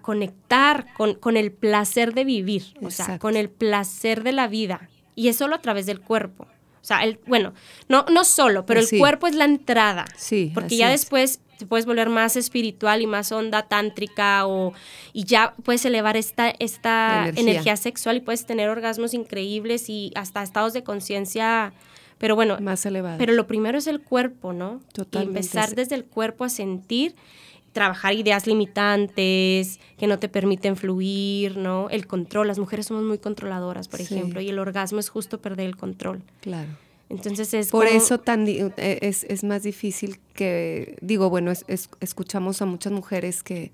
conectar 0.00 0.86
con, 0.94 1.36
el 1.36 1.52
placer 1.52 2.12
de 2.12 2.24
vivir, 2.24 2.74
o 2.82 2.90
sea, 2.90 3.18
con 3.20 3.36
el 3.36 3.50
placer 3.50 4.24
de 4.24 4.32
la 4.32 4.48
vida. 4.48 4.88
Y 5.14 5.28
es 5.28 5.36
solo 5.36 5.54
a 5.54 5.60
través 5.60 5.86
del 5.86 6.00
cuerpo. 6.00 6.46
O 6.82 6.84
sea, 6.84 7.04
el, 7.04 7.20
bueno, 7.26 7.54
no, 7.88 8.04
no 8.10 8.24
solo, 8.24 8.66
pero 8.66 8.80
el 8.80 8.88
cuerpo 8.98 9.28
es 9.28 9.36
la 9.36 9.44
entrada. 9.44 10.04
Sí. 10.16 10.50
Porque 10.52 10.76
ya 10.76 10.90
después 10.90 11.40
te 11.58 11.66
puedes 11.66 11.86
volver 11.86 12.08
más 12.08 12.36
espiritual 12.36 13.02
y 13.02 13.06
más 13.06 13.30
onda 13.30 13.62
tántrica 13.62 14.48
o 14.48 14.72
y 15.12 15.24
ya 15.24 15.54
puedes 15.62 15.84
elevar 15.84 16.16
esta, 16.16 16.50
esta 16.58 17.28
energía. 17.36 17.76
sexual 17.76 18.16
y 18.16 18.20
puedes 18.20 18.46
tener 18.46 18.68
orgasmos 18.68 19.14
increíbles 19.14 19.88
y 19.88 20.10
hasta 20.16 20.42
estados 20.42 20.72
de 20.72 20.82
conciencia 20.82 21.72
pero 22.18 22.36
bueno, 22.36 22.56
más 22.60 22.86
elevados. 22.86 23.18
Pero 23.18 23.32
lo 23.32 23.48
primero 23.48 23.78
es 23.78 23.88
el 23.88 24.00
cuerpo, 24.00 24.52
¿no? 24.52 24.80
Totalmente. 24.92 25.40
Y 25.40 25.42
empezar 25.42 25.74
desde 25.74 25.96
el 25.96 26.04
cuerpo 26.04 26.44
a 26.44 26.48
sentir 26.48 27.16
trabajar 27.72 28.14
ideas 28.14 28.46
limitantes 28.46 29.80
que 29.96 30.06
no 30.06 30.18
te 30.18 30.28
permiten 30.28 30.76
fluir, 30.76 31.56
¿no? 31.56 31.88
El 31.90 32.06
control, 32.06 32.46
las 32.46 32.58
mujeres 32.58 32.86
somos 32.86 33.02
muy 33.02 33.18
controladoras, 33.18 33.88
por 33.88 34.00
ejemplo, 34.00 34.40
y 34.40 34.48
el 34.48 34.58
orgasmo 34.58 34.98
es 34.98 35.08
justo 35.08 35.40
perder 35.40 35.66
el 35.66 35.76
control. 35.76 36.22
Claro. 36.40 36.68
Entonces 37.08 37.52
es 37.52 37.70
Por 37.70 37.86
eso 37.86 38.18
tan, 38.18 38.48
eh, 38.48 38.72
es, 39.02 39.24
es, 39.24 39.44
más 39.44 39.62
difícil 39.62 40.18
que, 40.32 40.96
digo, 41.02 41.28
bueno, 41.28 41.52
escuchamos 42.00 42.62
a 42.62 42.66
muchas 42.66 42.92
mujeres 42.92 43.42
que 43.42 43.70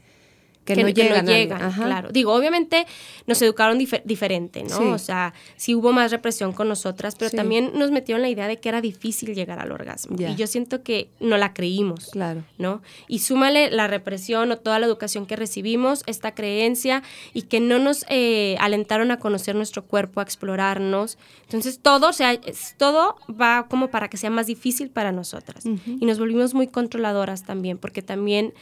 que, 0.74 0.82
no 0.82 0.88
llegan. 0.88 1.72
claro. 1.72 2.10
Digo, 2.10 2.32
obviamente 2.32 2.86
nos 3.26 3.40
educaron 3.42 3.78
diferente, 3.78 4.64
¿no? 4.64 4.92
O 4.92 4.98
sea, 4.98 5.34
sí 5.56 5.74
hubo 5.74 5.92
más 5.92 6.10
represión 6.10 6.52
con 6.52 6.68
nosotras, 6.68 7.14
pero 7.18 7.30
también 7.30 7.72
nos 7.74 7.90
metieron 7.90 8.22
la 8.22 8.28
idea 8.28 8.48
de 8.48 8.58
que 8.58 8.68
era 8.68 8.80
difícil 8.80 9.34
llegar 9.34 9.58
al 9.58 9.72
orgasmo. 9.72 10.16
Y 10.18 10.34
yo 10.34 10.46
siento 10.46 10.82
que 10.82 11.10
no 11.20 11.36
la 11.36 11.52
creímos, 11.52 12.10
claro. 12.10 12.44
¿no? 12.58 12.82
Y 13.06 13.20
súmale 13.20 13.70
la 13.70 13.86
represión 13.86 14.50
o 14.52 14.58
toda 14.58 14.78
la 14.78 14.86
educación 14.86 15.26
que 15.26 15.36
recibimos, 15.36 16.02
esta 16.06 16.34
creencia, 16.34 17.02
y 17.32 17.42
que 17.42 17.60
no 17.60 17.78
nos 17.78 18.04
eh, 18.08 18.56
alentaron 18.60 19.10
a 19.10 19.18
conocer 19.18 19.54
nuestro 19.54 19.84
cuerpo, 19.84 20.20
a 20.20 20.22
explorarnos. 20.22 21.18
Entonces, 21.42 21.80
todo, 21.80 22.08
o 22.08 22.12
sea, 22.12 22.38
todo 22.76 23.16
va 23.28 23.66
como 23.68 23.88
para 23.88 24.08
que 24.08 24.16
sea 24.16 24.30
más 24.30 24.46
difícil 24.46 24.90
para 24.90 25.12
nosotras. 25.12 25.64
Y 25.64 26.04
nos 26.06 26.18
volvimos 26.18 26.54
muy 26.54 26.68
controladoras 26.68 27.44
también, 27.44 27.78
porque 27.78 28.02
también 28.02 28.54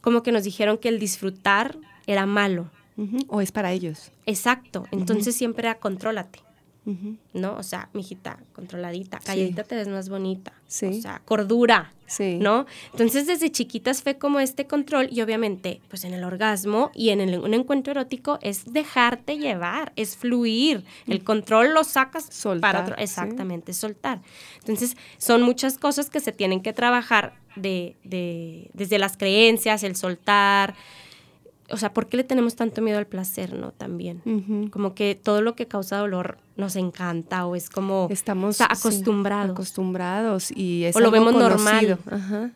como 0.00 0.22
que 0.22 0.32
nos 0.32 0.44
dijeron 0.44 0.78
que 0.78 0.88
el 0.88 0.98
disfrutar 0.98 1.76
era 2.06 2.26
malo. 2.26 2.70
O 3.28 3.40
es 3.40 3.50
para 3.50 3.72
ellos. 3.72 4.12
Exacto. 4.26 4.86
Entonces 4.90 5.34
siempre 5.34 5.66
era 5.66 5.78
contrólate. 5.78 6.40
¿No? 7.34 7.56
O 7.56 7.62
sea, 7.62 7.88
mijita, 7.92 8.38
controladita, 8.52 9.18
calladita 9.20 9.62
te 9.64 9.76
ves 9.76 9.88
más 9.88 10.08
bonita. 10.08 10.52
Sí. 10.66 10.86
O 10.86 10.92
sea, 11.02 11.20
cordura, 11.24 11.92
Sí. 12.06 12.38
¿no? 12.40 12.66
Entonces, 12.92 13.26
desde 13.28 13.50
chiquitas 13.52 14.02
fue 14.02 14.18
como 14.18 14.40
este 14.40 14.66
control 14.66 15.08
y 15.12 15.20
obviamente, 15.20 15.80
pues 15.88 16.04
en 16.04 16.14
el 16.14 16.24
orgasmo 16.24 16.90
y 16.94 17.10
en 17.10 17.20
el- 17.20 17.38
un 17.38 17.54
encuentro 17.54 17.92
erótico 17.92 18.38
es 18.42 18.72
dejarte 18.72 19.36
llevar, 19.38 19.92
es 19.96 20.16
fluir. 20.16 20.84
El 21.06 21.22
control 21.22 21.74
lo 21.74 21.84
sacas 21.84 22.24
Soltar, 22.30 22.72
para 22.72 22.84
otro. 22.84 22.96
sí. 22.96 23.02
Exactamente, 23.04 23.72
soltar. 23.72 24.20
Entonces, 24.58 24.96
son 25.18 25.42
muchas 25.42 25.78
cosas 25.78 26.10
que 26.10 26.18
se 26.20 26.32
tienen 26.32 26.60
que 26.62 26.72
trabajar 26.72 27.34
de, 27.56 27.96
de- 28.04 28.70
desde 28.74 28.98
las 28.98 29.16
creencias, 29.16 29.82
el 29.84 29.94
soltar. 29.96 30.74
O 31.72 31.76
sea, 31.76 31.92
¿por 31.92 32.06
qué 32.08 32.16
le 32.16 32.24
tenemos 32.24 32.56
tanto 32.56 32.82
miedo 32.82 32.98
al 32.98 33.06
placer, 33.06 33.54
no? 33.54 33.72
También. 33.72 34.68
Como 34.70 34.94
que 34.94 35.14
todo 35.14 35.40
lo 35.42 35.54
que 35.54 35.66
causa 35.66 35.96
dolor 35.98 36.38
nos 36.56 36.76
encanta 36.76 37.46
o 37.46 37.56
es 37.56 37.70
como 37.70 38.08
Estamos 38.10 38.56
o 38.56 38.58
sea, 38.58 38.74
sí, 38.74 38.88
acostumbrados. 38.88 39.50
acostumbrados 39.52 40.50
y 40.54 40.84
es 40.84 40.96
O 40.96 41.00
lo 41.00 41.10
vemos 41.10 41.32
conocido. 41.32 41.58
normal. 41.58 41.98
Ajá. 42.10 42.50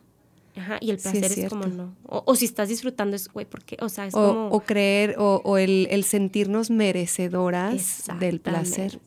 Ajá, 0.57 0.79
y 0.81 0.90
el 0.90 1.00
Sí, 1.00 1.09
es 1.09 1.18
placer 1.18 1.38
es, 1.46 1.48
como 1.48 1.66
no. 1.66 1.94
O, 2.07 2.22
o 2.27 2.37
si 2.37 2.44
estás 2.44 2.68
disfrutando 2.68 3.16
es, 3.16 3.29
güey, 3.29 3.44
¿por 3.44 3.64
qué? 3.64 3.77
O 3.81 3.88
sea, 3.88 4.07
es 4.07 4.14
O, 4.14 4.18
como... 4.18 4.48
o 4.50 4.61
creer 4.61 5.16
o, 5.18 5.40
o 5.44 5.59
el, 5.59 5.88
el 5.90 6.05
sentirnos 6.05 6.70
merecedoras 6.70 8.05
del 8.20 8.40
placer. 8.40 9.00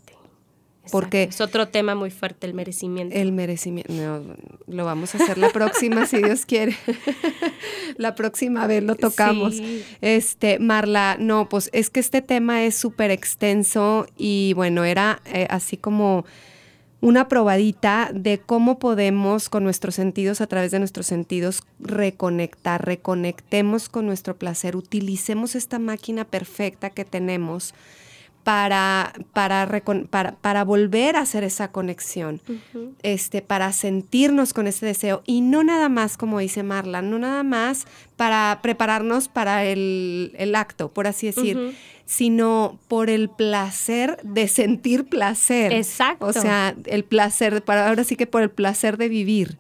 Porque- 0.92 1.24
Exacto. 1.24 1.44
Es 1.44 1.50
otro 1.50 1.68
tema 1.68 1.96
muy 1.96 2.12
fuerte, 2.12 2.48
el 2.48 2.54
merecimiento. 2.54 3.16
El 3.16 3.32
merecimiento. 3.32 3.94
No, 3.94 4.36
lo 4.68 4.86
vamos 4.86 5.16
a 5.16 5.18
hacer 5.24 5.38
la 5.38 5.50
próxima, 5.50 6.06
si 6.06 6.18
Dios 6.18 6.46
quiere. 6.46 6.76
la 7.98 8.16
próxima 8.16 8.68
vez 8.68 8.84
lo 8.84 8.96
tocamos. 8.96 9.56
Sí. 9.56 9.84
Este, 10.02 10.60
Marla, 10.60 11.18
no, 11.20 11.50
pues 11.50 11.70
es 11.74 11.90
que 11.90 12.00
este 12.00 12.22
tema 12.22 12.64
es 12.64 12.76
súper 12.76 13.12
extenso 13.12 14.08
y 14.18 14.54
bueno, 14.54 14.84
era 14.86 15.22
eh, 15.26 15.48
así 15.50 15.78
como 15.78 16.26
una 17.00 17.28
probadita 17.28 18.10
de 18.14 18.40
cómo 18.40 18.80
podemos 18.80 19.50
con 19.50 19.64
nuestros 19.64 19.96
sentidos, 19.96 20.42
a 20.42 20.48
través 20.48 20.72
de 20.72 20.80
nuestros 20.80 21.06
sentidos, 21.06 21.62
reconectar, 21.80 22.84
reconectemos 22.86 23.88
con 23.88 24.08
nuestro 24.08 24.36
placer, 24.36 24.76
utilicemos 24.76 25.56
esta 25.56 25.78
máquina 25.78 26.26
perfecta 26.26 26.90
que 26.90 27.06
tenemos 27.06 27.74
para, 28.48 29.12
para, 29.34 29.68
para, 30.10 30.36
para 30.38 30.64
volver 30.64 31.18
a 31.18 31.20
hacer 31.20 31.44
esa 31.44 31.70
conexión, 31.74 32.40
este, 33.04 33.42
para 33.42 33.74
sentirnos 33.74 34.54
con 34.54 34.68
ese 34.68 34.86
deseo 34.86 35.22
y 35.26 35.42
no 35.42 35.66
nada 35.66 35.90
más, 35.90 36.16
como 36.16 36.40
dice 36.40 36.64
Marla, 36.64 37.02
no 37.02 37.20
nada 37.20 37.44
más 37.44 37.88
para 38.16 38.60
prepararnos 38.64 39.28
para 39.28 39.66
el, 39.66 40.32
el 40.38 40.56
acto, 40.56 40.88
por 40.94 41.08
así 41.08 41.28
decir, 41.28 41.76
sino 42.06 42.80
por 42.88 43.10
el 43.10 43.28
placer 43.28 44.18
de 44.24 44.48
sentir 44.48 45.10
placer. 45.10 45.74
Exacto. 45.74 46.28
O 46.28 46.32
sea, 46.32 46.74
el 46.86 47.04
placer, 47.04 47.62
para, 47.66 47.90
ahora 47.90 48.06
sí 48.06 48.16
que 48.16 48.28
por 48.28 48.44
el 48.44 48.50
placer 48.50 48.96
de 48.96 49.10
vivir. 49.10 49.58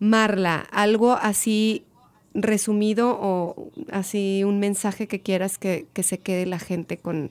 Marla, 0.00 0.66
algo 0.72 1.12
así 1.12 1.84
resumido 2.34 3.16
o 3.20 3.70
así 3.92 4.42
un 4.42 4.58
mensaje 4.58 5.06
que 5.06 5.20
quieras 5.20 5.56
que, 5.56 5.86
que 5.92 6.02
se 6.02 6.18
quede 6.18 6.46
la 6.46 6.58
gente 6.58 6.96
con, 6.96 7.30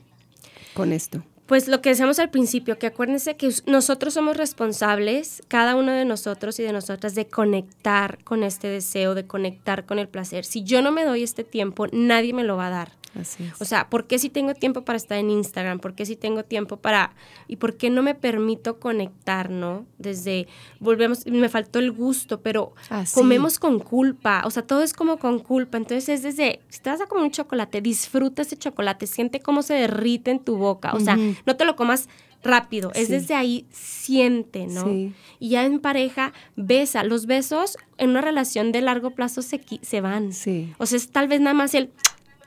con 0.73 0.93
esto. 0.93 1.23
Pues 1.51 1.67
lo 1.67 1.81
que 1.81 1.89
decíamos 1.89 2.17
al 2.19 2.29
principio, 2.29 2.79
que 2.79 2.87
acuérdense 2.87 3.35
que 3.35 3.53
nosotros 3.65 4.13
somos 4.13 4.37
responsables, 4.37 5.43
cada 5.49 5.75
uno 5.75 5.91
de 5.91 6.05
nosotros 6.05 6.57
y 6.59 6.63
de 6.63 6.71
nosotras, 6.71 7.13
de 7.13 7.27
conectar 7.27 8.23
con 8.23 8.43
este 8.43 8.69
deseo, 8.69 9.15
de 9.15 9.27
conectar 9.27 9.85
con 9.85 9.99
el 9.99 10.07
placer. 10.07 10.45
Si 10.45 10.63
yo 10.63 10.81
no 10.81 10.93
me 10.93 11.03
doy 11.03 11.23
este 11.23 11.43
tiempo, 11.43 11.87
nadie 11.91 12.33
me 12.33 12.45
lo 12.45 12.55
va 12.55 12.67
a 12.67 12.69
dar. 12.69 13.00
Así 13.19 13.43
es. 13.43 13.61
O 13.61 13.65
sea, 13.65 13.89
¿por 13.89 14.07
qué 14.07 14.19
si 14.19 14.29
tengo 14.29 14.53
tiempo 14.53 14.83
para 14.83 14.97
estar 14.97 15.17
en 15.17 15.29
Instagram? 15.29 15.79
¿Por 15.79 15.93
qué 15.95 16.05
si 16.05 16.15
tengo 16.15 16.43
tiempo 16.43 16.77
para... 16.77 17.13
¿Y 17.47 17.57
por 17.57 17.75
qué 17.77 17.89
no 17.89 18.03
me 18.03 18.15
permito 18.15 18.79
conectar, 18.79 19.49
no? 19.49 19.85
Desde, 19.97 20.47
volvemos, 20.79 21.25
me 21.25 21.49
faltó 21.49 21.79
el 21.79 21.91
gusto, 21.91 22.41
pero 22.41 22.73
Ah, 22.89 23.05
sí. 23.05 23.13
comemos 23.15 23.59
con 23.59 23.79
culpa. 23.79 24.43
O 24.45 24.51
sea, 24.51 24.63
todo 24.63 24.81
es 24.83 24.93
como 24.93 25.17
con 25.17 25.39
culpa. 25.39 25.77
Entonces 25.77 26.07
es 26.09 26.23
desde, 26.23 26.61
si 26.69 26.79
te 26.81 26.89
vas 26.89 27.01
a 27.01 27.07
comer 27.07 27.25
un 27.25 27.31
chocolate, 27.31 27.81
disfruta 27.81 28.43
ese 28.43 28.55
chocolate, 28.57 29.07
siente 29.07 29.39
cómo 29.41 29.61
se 29.61 29.73
derrite 29.73 30.31
en 30.31 30.39
tu 30.39 30.57
boca. 30.57 30.93
O 30.93 30.99
sea, 30.99 31.17
no 31.45 31.55
te 31.57 31.65
lo 31.65 31.75
comas 31.75 32.07
rápido, 32.43 32.91
es 32.95 33.09
desde 33.09 33.35
ahí, 33.35 33.67
siente, 33.69 34.65
¿no? 34.65 34.85
Sí. 34.85 35.13
Y 35.39 35.49
ya 35.49 35.63
en 35.65 35.79
pareja, 35.79 36.33
besa. 36.55 37.03
Los 37.03 37.27
besos 37.27 37.77
en 37.99 38.09
una 38.11 38.21
relación 38.21 38.71
de 38.71 38.81
largo 38.81 39.11
plazo 39.11 39.41
se, 39.43 39.61
se 39.83 40.01
van. 40.01 40.33
Sí. 40.33 40.73
O 40.79 40.85
sea, 40.87 40.97
es 40.97 41.09
tal 41.11 41.27
vez 41.27 41.39
nada 41.39 41.53
más 41.53 41.75
el 41.75 41.91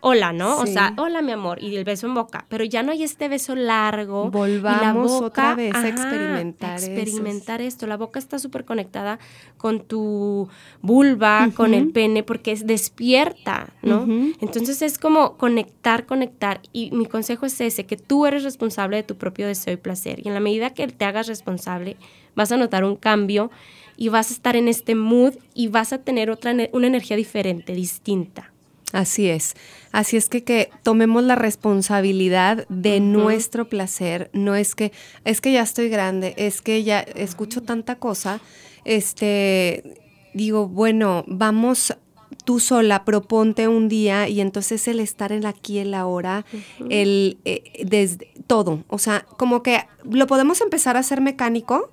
hola, 0.07 0.35
¿no? 0.35 0.59
O 0.59 0.67
sea, 0.67 0.93
hola 0.99 1.23
mi 1.23 1.33
amor, 1.33 1.63
y 1.63 1.75
el 1.77 1.85
beso 1.85 2.07
en 2.07 2.13
boca, 2.13 2.45
pero 2.51 2.63
ya 2.63 2.83
no 2.83 2.93
hay 2.93 3.03
este 3.03 3.29
beso 3.29 3.55
largo. 3.55 4.23
y 4.23 4.27
la 4.27 4.39
Volvamos 4.39 5.11
boca, 5.11 5.27
otra 5.27 5.55
vez 5.55 5.75
a 5.75 5.89
experimentar 5.89 6.75
experimentar 6.75 7.63
esto. 7.63 7.87
La 7.87 7.97
boca 7.97 8.19
está 8.19 8.39
súper 8.39 8.67
conectada 8.67 9.19
con 9.57 9.81
tu 9.81 10.49
vulva, 10.83 11.49
con 11.57 11.73
el 11.73 11.91
pene, 11.91 12.23
porque 12.23 12.53
es 12.53 12.67
despierta, 12.67 13.73
¿no? 13.81 14.07
Entonces 14.41 14.83
es 14.83 14.99
como 14.99 15.39
conectar, 15.39 16.05
conectar. 16.05 16.61
Y 16.73 16.91
mi 16.91 17.07
consejo 17.07 17.47
es 17.47 17.59
ese, 17.63 17.87
que 17.87 17.97
tú 17.97 18.27
eres 18.27 18.45
responsable 18.45 18.99
de 18.99 19.05
tu 19.05 19.17
propio 19.17 19.47
deseo 19.47 19.73
y 19.73 19.79
placer. 19.79 20.21
Y 20.23 20.29
en 20.29 20.35
la 20.35 20.41
medida 20.41 20.71
que 20.71 20.87
te 20.87 21.05
hagas 21.07 21.29
responsable, 21.29 21.97
vas 22.35 22.53
a 22.53 22.59
notar 22.59 22.85
un 22.85 22.97
cambio 22.97 23.51
y 23.97 24.11
vas 24.11 24.31
a 24.31 24.35
estar 24.35 24.55
en 24.55 24.69
este 24.69 24.95
mood 24.95 25.35
y 25.55 25.69
vas 25.69 25.95
a 25.95 25.99
tener 25.99 26.31
otra, 26.31 26.55
una 26.73 26.87
energía 26.87 27.17
diferente, 27.17 27.73
distinta. 27.73 28.54
Así 28.95 29.29
es. 29.29 29.57
Así 29.91 30.17
es 30.17 30.29
que, 30.29 30.45
que 30.45 30.71
tomemos 30.85 31.25
la 31.25 31.35
responsabilidad 31.35 32.65
de 32.69 33.01
nuestro 33.01 33.69
placer. 33.69 34.31
No 34.33 34.55
es 34.55 34.77
que, 34.77 34.93
es 35.25 35.41
que 35.41 35.53
ya 35.53 35.63
estoy 35.63 35.89
grande, 35.89 36.33
es 36.37 36.63
que 36.63 36.85
ya 36.85 37.01
escucho 37.01 37.65
tanta 37.65 37.97
cosa. 37.97 38.41
Este, 38.85 40.01
digo, 40.33 40.69
bueno, 40.69 41.25
vamos 41.27 41.97
tú 42.45 42.61
sola, 42.61 43.05
proponte 43.05 43.67
un 43.67 43.89
día 43.89 44.29
y 44.29 44.41
entonces 44.41 44.87
el 44.87 45.01
estar 45.01 45.33
en 45.33 45.45
aquí, 45.45 45.79
el 45.79 45.93
ahora, 45.93 46.45
el 46.89 47.39
eh, 47.45 47.85
desde 47.85 48.33
todo. 48.47 48.85
O 48.87 48.99
sea, 48.99 49.27
como 49.37 49.65
que 49.65 49.87
lo 50.09 50.29
podemos 50.29 50.61
empezar 50.61 50.97
a 50.97 51.01
hacer 51.01 51.21
mecánico. 51.21 51.91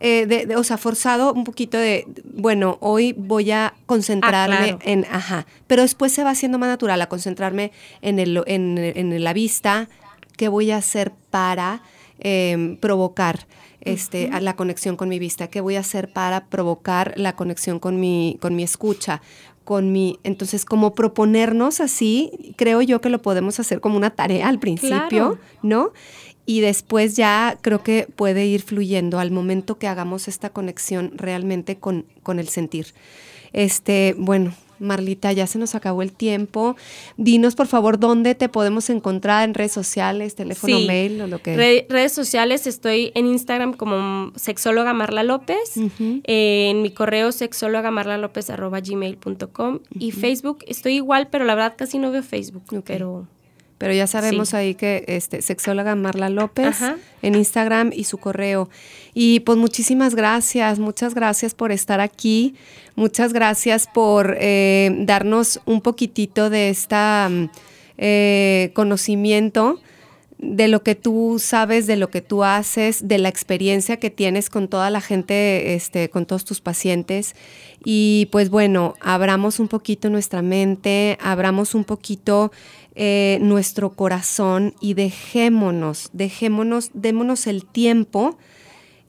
Eh, 0.00 0.26
de- 0.26 0.46
de- 0.46 0.56
o 0.56 0.64
sea, 0.64 0.78
forzado 0.78 1.32
un 1.32 1.44
poquito 1.44 1.76
de, 1.78 2.06
bueno, 2.24 2.78
hoy 2.80 3.14
voy 3.16 3.50
a 3.50 3.74
concentrarme 3.86 4.56
claro. 4.56 4.78
en, 4.82 5.04
ajá, 5.10 5.46
pero 5.66 5.82
después 5.82 6.12
se 6.12 6.22
va 6.24 6.30
haciendo 6.30 6.58
más 6.58 6.68
natural 6.68 7.00
a 7.02 7.08
concentrarme 7.08 7.72
en, 8.02 8.18
el, 8.18 8.42
en, 8.46 8.78
en 8.78 9.24
la 9.24 9.32
vista, 9.32 9.88
qué 10.36 10.48
voy 10.48 10.70
a 10.70 10.76
hacer 10.76 11.12
para 11.30 11.82
em, 12.20 12.76
provocar 12.76 13.46
este, 13.80 14.28
a 14.32 14.40
la 14.40 14.54
conexión 14.56 14.96
con 14.96 15.08
mi 15.08 15.18
vista, 15.18 15.48
qué 15.48 15.60
voy 15.60 15.76
a 15.76 15.80
hacer 15.80 16.12
para 16.12 16.46
provocar 16.46 17.14
la 17.16 17.34
conexión 17.36 17.78
con 17.78 17.98
mi, 18.00 18.36
con 18.40 18.54
mi 18.56 18.62
escucha, 18.62 19.22
con 19.68 19.92
mi, 19.92 20.18
entonces 20.24 20.64
como 20.64 20.94
proponernos 20.94 21.80
así, 21.82 22.54
creo 22.56 22.80
yo 22.80 23.02
que 23.02 23.10
lo 23.10 23.20
podemos 23.20 23.60
hacer 23.60 23.82
como 23.82 23.98
una 23.98 24.08
tarea 24.08 24.48
al 24.48 24.58
principio, 24.58 25.06
Claro. 25.10 25.38
¿no? 25.62 25.92
Y 26.46 26.62
después 26.62 27.16
ya 27.16 27.58
creo 27.60 27.82
que 27.82 28.08
puede 28.16 28.46
ir 28.46 28.62
fluyendo 28.62 29.18
al 29.18 29.30
momento 29.30 29.76
que 29.76 29.86
hagamos 29.86 30.26
esta 30.26 30.48
conexión 30.48 31.12
realmente 31.16 31.76
con, 31.76 32.06
con 32.22 32.38
el 32.38 32.48
sentir. 32.48 32.94
Este, 33.52 34.14
bueno, 34.16 34.54
Marlita, 34.80 35.32
ya 35.32 35.46
se 35.46 35.58
nos 35.58 35.74
acabó 35.74 36.02
el 36.02 36.12
tiempo. 36.12 36.76
Dinos, 37.16 37.54
por 37.54 37.66
favor, 37.66 37.98
dónde 37.98 38.34
te 38.34 38.48
podemos 38.48 38.90
encontrar 38.90 39.48
en 39.48 39.54
redes 39.54 39.72
sociales, 39.72 40.34
teléfono, 40.34 40.78
Sí. 40.78 40.86
mail 40.86 41.20
o 41.22 41.26
lo 41.26 41.40
que. 41.42 41.56
Re- 41.56 41.86
redes 41.88 42.12
sociales, 42.12 42.66
estoy 42.66 43.12
en 43.14 43.26
Instagram 43.26 43.72
como 43.74 44.32
sexóloga 44.36 44.92
Marla 44.94 45.22
López, 45.22 45.74
eh, 46.24 46.68
en 46.70 46.82
mi 46.82 46.90
correo 46.90 47.32
sexóloga 47.32 47.90
Marla 47.90 48.18
López 48.18 48.50
arroba 48.50 48.80
gmail.com 48.80 49.80
y 49.98 50.12
Facebook 50.12 50.58
estoy 50.66 50.94
igual, 50.94 51.28
pero 51.30 51.44
la 51.44 51.54
verdad 51.54 51.74
casi 51.76 51.98
no 51.98 52.10
veo 52.10 52.22
Facebook, 52.22 52.62
Ok. 52.72 52.84
pero 52.86 53.26
Pero 53.78 53.92
ya 53.94 54.06
sabemos 54.08 54.48
Sí. 54.50 54.56
ahí 54.56 54.74
que 54.74 55.04
este, 55.06 55.40
sexóloga 55.40 55.94
Marla 55.94 56.28
López 56.28 56.66
Ajá. 56.82 56.96
en 57.22 57.36
Instagram 57.36 57.92
y 57.94 58.04
su 58.04 58.18
correo. 58.18 58.68
Y 59.14 59.40
pues 59.40 59.56
muchísimas 59.56 60.14
gracias, 60.14 60.78
muchas 60.80 61.14
gracias 61.14 61.54
por 61.54 61.70
estar 61.72 62.00
aquí, 62.00 62.54
muchas 62.96 63.32
gracias 63.32 63.86
por 63.86 64.36
eh, 64.40 64.90
darnos 65.00 65.60
un 65.64 65.80
poquitito 65.80 66.50
de 66.50 66.70
esta 66.70 67.30
eh, 67.96 68.70
conocimiento 68.74 69.80
de 70.38 70.68
lo 70.68 70.82
que 70.84 70.94
tú 70.94 71.38
sabes, 71.40 71.86
de 71.86 71.96
lo 71.96 72.10
que 72.10 72.22
tú 72.22 72.44
haces, 72.44 73.08
de 73.08 73.18
la 73.18 73.28
experiencia 73.28 73.98
que 73.98 74.10
tienes 74.10 74.50
con 74.50 74.68
toda 74.68 74.88
la 74.88 75.00
gente, 75.00 75.74
este, 75.74 76.10
con 76.10 76.26
todos 76.26 76.44
tus 76.44 76.60
pacientes. 76.60 77.34
Y 77.84 78.28
pues 78.30 78.48
bueno, 78.48 78.94
abramos 79.00 79.58
un 79.58 79.68
poquito 79.68 80.10
nuestra 80.10 80.42
mente, 80.42 81.18
abramos 81.20 81.74
un 81.74 81.84
poquito 81.84 82.52
eh, 82.94 83.38
nuestro 83.40 83.90
corazón 83.90 84.74
y 84.80 84.94
dejémonos, 84.94 86.10
dejémonos, 86.12 86.90
démonos 86.94 87.46
el 87.48 87.64
tiempo, 87.64 88.38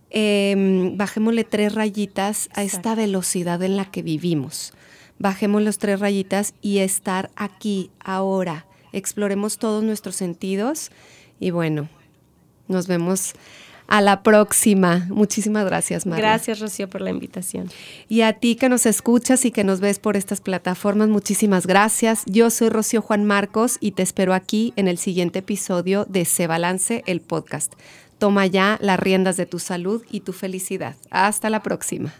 eh, 0.10 0.92
bajémosle 0.96 1.44
tres 1.44 1.76
rayitas 1.76 2.50
a 2.54 2.64
esta 2.64 2.96
velocidad 2.96 3.62
en 3.62 3.78
la 3.78 3.86
que 3.86 4.02
vivimos. 4.02 4.74
Bajemos 5.20 5.62
los 5.62 5.78
tres 5.78 6.00
rayitas 6.00 6.56
y 6.62 6.80
estar 6.80 7.30
aquí, 7.36 7.92
ahora. 8.00 8.66
Exploremos 8.92 9.60
todos 9.60 9.84
nuestros 9.84 10.16
sentidos 10.16 10.90
y 11.40 11.52
bueno, 11.52 11.90
Nos 12.68 12.88
vemos 12.88 13.34
a 13.90 14.02
la 14.02 14.22
próxima. 14.22 15.08
Muchísimas 15.10 15.66
gracias, 15.66 16.06
María. 16.06 16.26
Gracias, 16.26 16.60
Rocío, 16.60 16.88
por 16.88 17.02
la 17.02 17.10
invitación. 17.10 17.70
Y 18.08 18.22
a 18.22 18.34
ti 18.34 18.56
que 18.56 18.70
nos 18.70 18.86
escuchas 18.86 19.44
y 19.46 19.52
que 19.52 19.64
nos 19.64 19.80
ves 19.80 19.98
por 19.98 20.16
estas 20.16 20.40
plataformas, 20.42 21.10
muchísimas 21.10 21.66
gracias. 21.66 22.22
Yo 22.28 22.52
soy 22.52 22.70
Rocío 22.70 23.02
Juan 23.02 23.26
Marcos 23.26 23.78
y 23.82 23.92
te 23.92 24.04
espero 24.04 24.36
aquí 24.36 24.74
en 24.76 24.88
el 24.88 25.00
siguiente 25.00 25.40
episodio 25.40 26.06
de 26.06 26.26
Se 26.26 26.46
Balance, 26.46 27.04
el 27.08 27.20
podcast. 27.20 27.74
Toma 28.20 28.46
ya 28.46 28.78
las 28.80 29.00
riendas 29.00 29.38
de 29.38 29.48
tu 29.48 29.58
salud 29.58 30.04
y 30.12 30.20
tu 30.20 30.34
felicidad. 30.34 30.96
Hasta 31.10 31.50
la 31.50 31.64
próxima. 31.64 32.14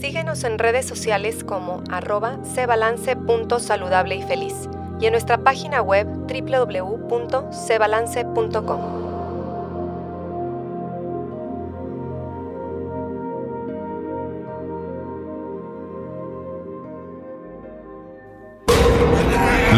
Síguenos 0.00 0.42
en 0.42 0.58
redes 0.58 0.86
sociales 0.86 1.44
como 1.44 1.84
arroba 1.88 2.40
cebalance.saludable 2.52 4.16
y 4.16 4.22
feliz 4.22 4.54
y 5.02 5.06
en 5.06 5.12
nuestra 5.12 5.38
página 5.38 5.80
web 5.82 6.06
www.cebalance.com. 6.06 8.80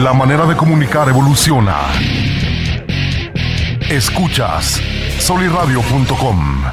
La 0.02 0.12
manera 0.12 0.44
de 0.44 0.56
comunicar 0.56 1.08
evoluciona. 1.08 1.78
Escuchas 3.88 4.78
soliradio.com. 5.20 6.64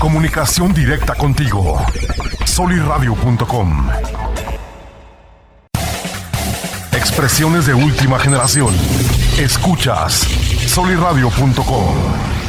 Comunicación 0.00 0.74
directa 0.74 1.14
contigo. 1.14 1.80
soliradio.com. 2.46 4.19
Expresiones 7.00 7.64
de 7.64 7.72
última 7.72 8.18
generación. 8.18 8.74
Escuchas 9.38 10.28
soliradio.com. 10.66 12.39